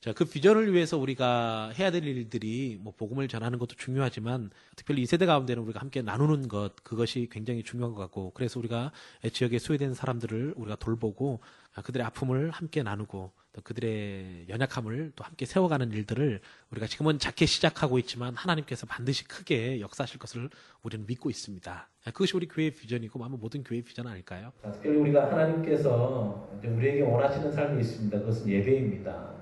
자, 0.03 0.13
그 0.13 0.25
비전을 0.25 0.73
위해서 0.73 0.99
우리가 0.99 1.71
해야 1.79 1.93
될 1.93 2.05
일들이 2.05 2.77
뭐 2.83 2.93
복음을 2.97 3.29
전하는 3.29 3.61
것도 3.61 3.77
중요하지만 3.77 4.51
특별히 4.75 5.03
이 5.03 5.07
세대 5.07 5.27
가운데는 5.27 5.63
우리가 5.63 5.79
함께 5.79 6.03
나누는 6.03 6.49
것 6.49 6.73
그것이 6.83 7.29
굉장히 7.31 7.63
중요한 7.63 7.95
것 7.95 8.01
같고 8.01 8.33
그래서 8.35 8.59
우리가 8.59 8.91
지역에 9.33 9.61
소외된 9.61 9.95
사람들을 9.95 10.55
우리가 10.57 10.75
돌보고 10.75 11.39
아, 11.77 11.83
그들의 11.83 12.05
아픔을 12.05 12.51
함께 12.51 12.83
나누고 12.83 13.31
또 13.53 13.63
그들의 13.63 14.47
연약함을 14.49 15.13
또 15.15 15.23
함께 15.23 15.47
세워가는 15.47 15.93
일들을 15.93 16.41
우리가 16.73 16.89
지금은 16.89 17.21
작게 17.21 17.47
시작하고 17.47 18.01
있지만 18.01 18.35
하나님께서 18.35 18.87
반드시 18.87 19.23
크게 19.29 19.81
역사하실 19.81 20.19
것을 20.19 20.51
우리는 20.83 21.07
믿고 21.07 21.31
있습니다. 21.31 21.89
아, 22.07 22.11
그것이 22.11 22.37
우리 22.37 22.49
교회의 22.49 22.73
비전이고 22.73 23.25
아마 23.25 23.37
모든 23.37 23.63
교회의 23.63 23.85
비전 23.85 24.09
아닐까요? 24.09 24.51
자, 24.65 24.73
특별히 24.73 24.97
우리가 24.97 25.31
하나님께서 25.31 26.59
우리에게 26.65 27.03
원하시는 27.03 27.53
삶이 27.53 27.81
있습니다. 27.81 28.19
그것은 28.19 28.49
예배입니다. 28.49 29.42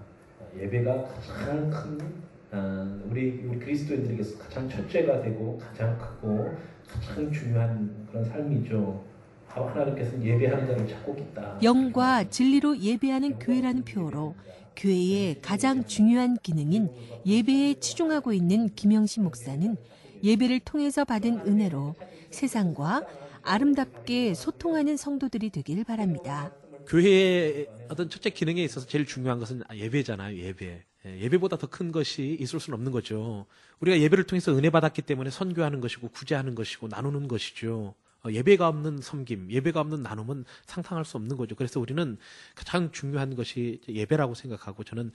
예배가 0.59 1.05
가장 1.05 1.71
큰 1.71 1.99
어, 2.53 3.01
우리 3.09 3.45
우리 3.47 3.59
그리스도인들에게서 3.59 4.39
가장 4.39 4.69
첫째가 4.69 5.23
되고 5.23 5.59
가장 5.59 5.97
크고 5.99 6.53
가장 7.07 7.31
중요한 7.31 8.07
그런 8.11 8.25
삶이죠. 8.25 9.05
하나님께서는 9.47 10.25
예배하는 10.25 10.67
자를 10.67 10.89
찾고 10.89 11.17
있다. 11.19 11.59
영과 11.63 12.25
진리로 12.25 12.79
예배하는 12.79 13.39
교회라는 13.39 13.85
표어로 13.85 14.35
교회의 14.77 15.41
가장 15.43 15.85
중요한 15.85 16.37
기능인 16.43 16.89
예배에 17.27 17.75
치중하고 17.75 18.33
있는 18.33 18.69
김영신 18.75 19.25
목사는 19.25 19.77
예배를 20.23 20.61
통해서 20.61 21.05
받은 21.05 21.41
은혜로 21.47 21.95
세상과 22.31 23.05
아름답게 23.43 24.35
소통하는 24.35 24.97
성도들이 24.97 25.51
되길 25.51 25.85
바랍니다. 25.85 26.53
교회의 26.87 27.67
어떤 27.91 28.09
첫째 28.09 28.31
기능에 28.31 28.63
있어서 28.63 28.87
제일 28.87 29.05
중요한 29.05 29.39
것은 29.41 29.63
예배잖아요, 29.75 30.37
예배. 30.37 30.85
예, 31.07 31.21
예배보다 31.21 31.57
더 31.57 31.67
큰 31.67 31.93
것이 31.93 32.37
있을 32.41 32.61
수는 32.61 32.77
없는 32.77 32.93
거죠. 32.93 33.47
우리가 33.81 33.99
예배를 34.01 34.25
통해서 34.25 34.57
은혜 34.57 34.71
받았기 34.71 35.03
때문에 35.03 35.31
선교하는 35.31 35.81
것이고 35.81 36.09
구제하는 36.09 36.55
것이고 36.55 36.89
나누는 36.89 37.27
것이죠. 37.27 37.95
어, 38.23 38.31
예배가 38.31 38.69
없는 38.69 39.01
섬김, 39.01 39.51
예배가 39.51 39.81
없는 39.81 40.03
나눔은 40.03 40.45
상상할 40.67 41.05
수 41.05 41.17
없는 41.17 41.37
거죠. 41.37 41.55
그래서 41.57 41.81
우리는 41.81 42.19
가장 42.55 42.93
중요한 42.93 43.35
것이 43.35 43.81
예배라고 43.89 44.35
생각하고 44.35 44.85
저는 44.85 45.11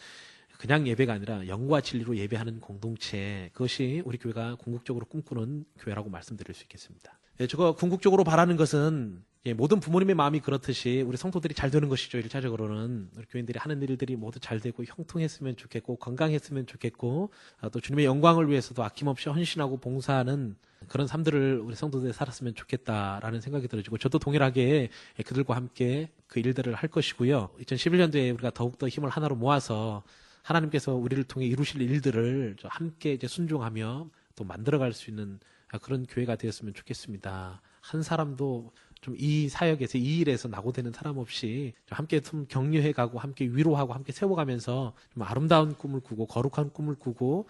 그냥 0.57 0.87
예배가 0.87 1.13
아니라 1.13 1.47
영과 1.47 1.81
진리로 1.81 2.17
예배하는 2.17 2.59
공동체 2.61 3.49
그것이 3.53 4.01
우리 4.05 4.17
교회가 4.17 4.55
궁극적으로 4.55 5.05
꿈꾸는 5.05 5.65
교회라고 5.79 6.09
말씀드릴 6.09 6.55
수 6.55 6.63
있겠습니다. 6.63 7.19
예, 7.39 7.47
저거 7.47 7.75
궁극적으로 7.75 8.23
바라는 8.23 8.55
것은 8.55 9.23
예, 9.47 9.53
모든 9.53 9.79
부모님의 9.79 10.15
마음이 10.15 10.39
그렇듯이 10.39 11.03
우리 11.05 11.17
성도들이 11.17 11.53
잘 11.53 11.69
되는 11.69 11.87
것이죠. 11.87 12.17
일차적으로는 12.17 13.11
우리 13.15 13.25
교인들이 13.27 13.59
하는 13.59 13.79
일들이 13.83 14.15
모두 14.15 14.39
잘 14.39 14.59
되고 14.59 14.83
형통했으면 14.83 15.55
좋겠고 15.55 15.97
건강했으면 15.97 16.65
좋겠고 16.65 17.29
아, 17.61 17.69
또 17.69 17.79
주님의 17.79 18.05
영광을 18.05 18.49
위해서도 18.49 18.83
아낌없이 18.83 19.29
헌신하고 19.29 19.77
봉사하는 19.77 20.55
그런 20.87 21.05
삶들을 21.05 21.59
우리 21.59 21.75
성도들이 21.75 22.11
살았으면 22.11 22.55
좋겠다라는 22.55 23.39
생각이 23.39 23.67
들어지고 23.67 23.99
저도 23.99 24.17
동일하게 24.17 24.89
그들과 25.23 25.55
함께 25.55 26.09
그 26.25 26.39
일들을 26.39 26.73
할 26.73 26.89
것이고요. 26.89 27.51
2011년도에 27.61 28.33
우리가 28.33 28.49
더욱더 28.49 28.87
힘을 28.87 29.09
하나로 29.09 29.35
모아서 29.35 30.01
하나님께서 30.41 30.95
우리를 30.95 31.23
통해 31.25 31.45
이루실 31.45 31.81
일들을 31.81 32.55
함께 32.63 33.13
이제 33.13 33.27
순종하며 33.27 34.09
또 34.35 34.43
만들어갈 34.43 34.91
수 34.93 35.11
있는 35.11 35.39
그런 35.83 36.07
교회가 36.07 36.35
되었으면 36.35 36.73
좋겠습니다. 36.73 37.61
한 37.81 38.01
사람도 38.01 38.71
좀 39.05 39.15
이 39.19 39.49
사역에서 39.49 39.97
이 39.97 40.19
일에서 40.19 40.47
낙오되는 40.47 40.91
사람 40.91 41.17
없이 41.17 41.73
함께 41.89 42.19
좀 42.19 42.47
격려해 42.47 42.91
가고 42.91 43.19
함께 43.19 43.45
위로하고 43.45 43.93
함께 43.93 44.11
세워가면서 44.11 44.93
좀 45.13 45.23
아름다운 45.23 45.75
꿈을 45.75 45.99
꾸고 45.99 46.25
거룩한 46.25 46.71
꿈을 46.71 46.95
꾸고 46.95 47.47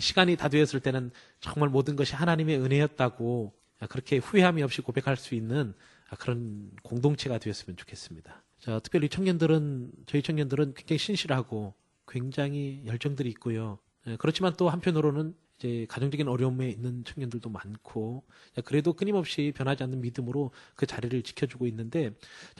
시간이 0.00 0.36
다 0.36 0.48
되었을 0.48 0.80
때는 0.80 1.10
정말 1.40 1.70
모든 1.70 1.96
것이 1.96 2.14
하나님의 2.14 2.58
은혜였다고 2.58 3.52
그렇게 3.88 4.18
후회함이 4.18 4.62
없이 4.62 4.82
고백할 4.82 5.16
수 5.16 5.34
있는 5.34 5.74
그런 6.18 6.70
공동체가 6.82 7.38
되었으면 7.38 7.76
좋겠습니다. 7.76 8.42
자, 8.60 8.80
특별히 8.80 9.08
청년들은 9.08 9.92
저희 10.06 10.22
청년들은 10.22 10.74
굉장히 10.74 10.98
신실하고 10.98 11.74
굉장히 12.06 12.82
열정들이 12.86 13.28
있고요. 13.30 13.78
예, 14.06 14.16
그렇지만 14.16 14.54
또 14.56 14.68
한편으로는 14.68 15.34
이제 15.58 15.86
가정적인 15.88 16.28
어려움에 16.28 16.68
있는 16.68 17.04
청년들도 17.04 17.50
많고 17.50 18.22
그래도 18.64 18.92
끊임없이 18.92 19.52
변하지 19.54 19.82
않는 19.82 20.00
믿음으로 20.00 20.52
그 20.76 20.86
자리를 20.86 21.20
지켜주고 21.22 21.66
있는데 21.66 22.10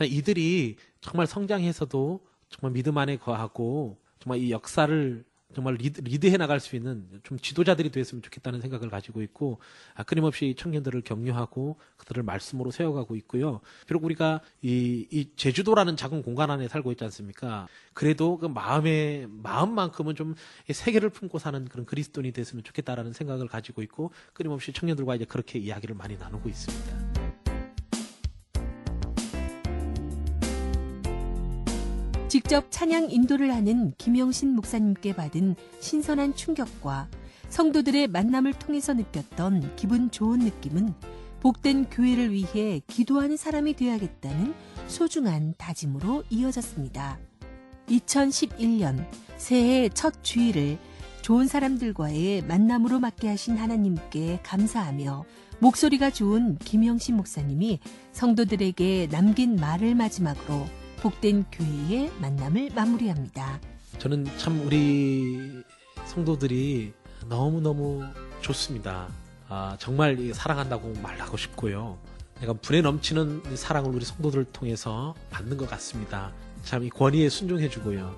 이들이 0.01 0.77
정말 1.01 1.27
성장해서도 1.27 2.27
정말 2.49 2.73
믿음 2.73 2.99
안에 2.99 3.17
거하고 3.17 3.99
정말 4.19 4.41
이 4.41 4.51
역사를 4.51 5.25
정말 5.55 5.75
리드, 5.75 6.03
리드 6.03 6.27
해 6.27 6.37
나갈 6.37 6.61
수 6.61 6.77
있는 6.77 7.09
좀 7.23 7.39
지도자들이 7.39 7.91
됐으면 7.91 8.21
좋겠다는 8.21 8.61
생각을 8.61 8.91
가지고 8.91 9.23
있고 9.23 9.61
아, 9.95 10.03
끊임없이 10.03 10.55
청년들을 10.57 11.01
격려하고 11.03 11.79
그들을 11.97 12.23
말씀으로 12.23 12.71
세워가고 12.71 13.17
있고요. 13.17 13.61
비록 13.87 14.05
우리가 14.05 14.43
이, 14.61 15.07
이 15.11 15.31
제주도라는 15.37 15.97
작은 15.97 16.23
공간 16.23 16.51
안에 16.51 16.69
살고 16.69 16.93
있지 16.93 17.05
않습니까? 17.05 17.67
그래도 17.95 18.37
그 18.37 18.47
마음의 18.47 19.29
마음만큼은 19.31 20.17
좀 20.17 20.35
세계를 20.71 21.09
품고 21.09 21.39
사는 21.39 21.65
그런 21.65 21.87
그리스도인이 21.87 22.33
됐으면 22.33 22.63
좋겠다라는 22.63 23.15
생각을 23.15 23.49
가지고 23.49 23.81
있고 23.83 24.13
끊임없이 24.35 24.75
청년들과 24.75 25.17
이제 25.17 25.25
그렇게 25.25 25.59
이야기를 25.59 25.95
많이 25.95 26.19
나누고 26.19 26.49
있습니다. 26.49 27.48
직접 32.49 32.71
찬양 32.71 33.11
인도를 33.11 33.55
하는 33.55 33.93
김영신 33.99 34.55
목사님께 34.55 35.15
받은 35.15 35.55
신선한 35.81 36.35
충격과 36.35 37.07
성도들의 37.51 38.09
만남을 38.09 38.55
통해서 38.55 38.95
느꼈던 38.95 39.77
기분 39.77 40.11
좋은 40.11 40.39
느낌은 40.39 40.95
복된 41.41 41.91
교회를 41.91 42.33
위해 42.33 42.81
기도하는 42.87 43.37
사람이 43.37 43.75
되어야겠다는 43.75 44.55
소중한 44.87 45.53
다짐으로 45.59 46.25
이어졌습니다. 46.31 47.19
2011년 47.89 49.07
새해 49.37 49.91
첫 49.91 50.25
주일을 50.25 50.79
좋은 51.21 51.49
사람들과의 51.49 52.45
만남으로 52.45 52.99
맞게 52.99 53.29
하신 53.29 53.59
하나님께 53.59 54.41
감사하며 54.43 55.27
목소리가 55.59 56.09
좋은 56.09 56.57
김영신 56.57 57.15
목사님이 57.15 57.81
성도들에게 58.13 59.09
남긴 59.11 59.57
말을 59.57 59.95
마지막으로 59.95 60.65
복된 61.01 61.45
교회의 61.53 62.11
만남을 62.21 62.71
마무리합니다. 62.75 63.61
저는 63.99 64.27
참 64.37 64.61
우리 64.67 65.63
성도들이 66.07 66.93
너무너무 67.29 68.05
좋습니다. 68.41 69.09
아, 69.49 69.77
정말 69.79 70.33
사랑한다고 70.35 70.95
말하고 71.03 71.37
싶고요. 71.37 71.99
내가 72.41 72.53
불에 72.53 72.81
넘치는 72.81 73.57
사랑을 73.57 73.91
우리 73.95 74.05
성도들을 74.05 74.45
통해서 74.53 75.15
받는 75.31 75.57
것 75.57 75.69
같습니다. 75.71 76.33
참 76.63 76.83
이 76.85 76.91
권위에 76.91 77.29
순종해주고요. 77.29 78.15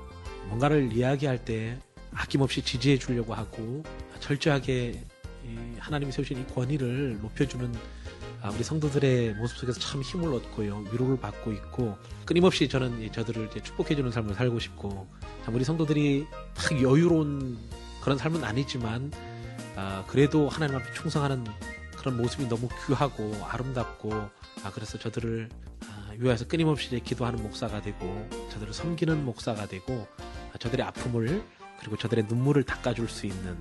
뭔가를 0.49 0.93
이야기할 0.93 1.45
때 1.45 1.79
아낌없이 2.13 2.63
지지해 2.63 2.99
주려고 2.99 3.35
하고 3.35 3.83
철저하게 4.21 5.05
하나님이 5.79 6.13
세우신 6.13 6.41
이 6.41 6.47
권위를 6.55 7.19
높여주는 7.23 7.73
아, 7.75 7.79
우리 8.49 8.65
성도들의 8.65 9.35
모습 9.35 9.59
속에서 9.59 9.79
참 9.79 10.01
힘을 10.01 10.33
얻고요 10.33 10.85
위로를 10.93 11.19
받고 11.19 11.53
있고 11.53 11.99
끊임없이 12.25 12.69
저는 12.69 13.13
저들을 13.13 13.51
축복해주는 13.51 14.11
삶을 14.11 14.35
살고 14.35 14.59
싶고 14.59 15.07
참 15.45 15.55
우리 15.55 15.65
성도들이 15.65 16.27
딱 16.55 16.83
여유로운 16.83 17.59
그런 18.03 18.17
삶은 18.17 18.43
아니지만 18.43 19.13
아, 19.77 20.05
그래도 20.07 20.49
하나님 20.49 20.77
앞에 20.77 20.93
충성하는 20.95 21.45
그런 21.97 22.17
모습이 22.17 22.49
너무 22.49 22.69
귀하고 22.87 23.35
아름답고 23.45 24.13
아, 24.65 24.71
그래서 24.73 24.99
저들을 24.99 25.49
아, 25.87 26.15
유해서 26.19 26.47
끊임없이 26.47 26.99
기도하는 27.01 27.43
목사가 27.43 27.83
되고 27.83 28.29
저들을 28.51 28.73
섬기는 28.73 29.23
목사가 29.25 29.67
되고 29.67 30.07
아, 30.53 30.59
저들의 30.59 30.87
아픔을 30.87 31.43
그리고 31.79 31.97
저들의 31.97 32.25
눈물을 32.27 32.63
닦아줄 32.63 33.09
수 33.09 33.27
있는 33.27 33.57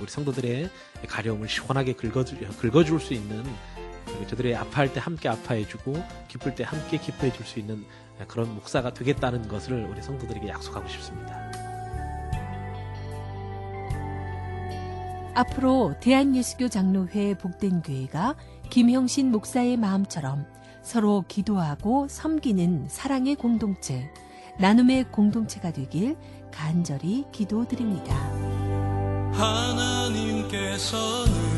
우리 0.00 0.10
성도들의 0.10 0.70
가려움을 1.08 1.48
시원하게 1.48 1.94
긁어줄 1.94 3.00
수 3.00 3.14
있는 3.14 3.44
저들이 4.26 4.54
아파할 4.54 4.92
때 4.92 5.00
함께 5.00 5.28
아파해주고 5.28 5.94
기쁠 6.28 6.54
때 6.54 6.64
함께 6.64 6.98
기뻐해줄 6.98 7.46
수 7.46 7.58
있는 7.58 7.84
그런 8.26 8.54
목사가 8.54 8.92
되겠다는 8.92 9.48
것을 9.48 9.84
우리 9.84 10.02
성도들에게 10.02 10.48
약속하고 10.48 10.88
싶습니다. 10.88 11.38
앞으로 15.34 15.94
대한예수교 16.00 16.68
장로회 16.68 17.38
복된 17.38 17.82
교회가 17.82 18.34
김형신 18.70 19.30
목사의 19.30 19.76
마음처럼 19.76 20.46
서로 20.82 21.24
기도하고 21.28 22.08
섬기는 22.08 22.88
사랑의 22.88 23.36
공동체, 23.36 24.10
나눔의 24.58 25.12
공동체가 25.12 25.72
되길 25.72 26.16
간절히 26.50 27.24
기도드립니다. 27.30 28.16
하나님께서는 29.32 31.57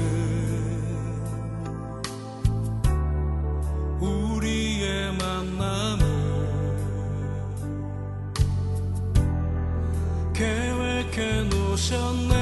계획해 10.40 11.42
놓으셨네. 11.50 12.39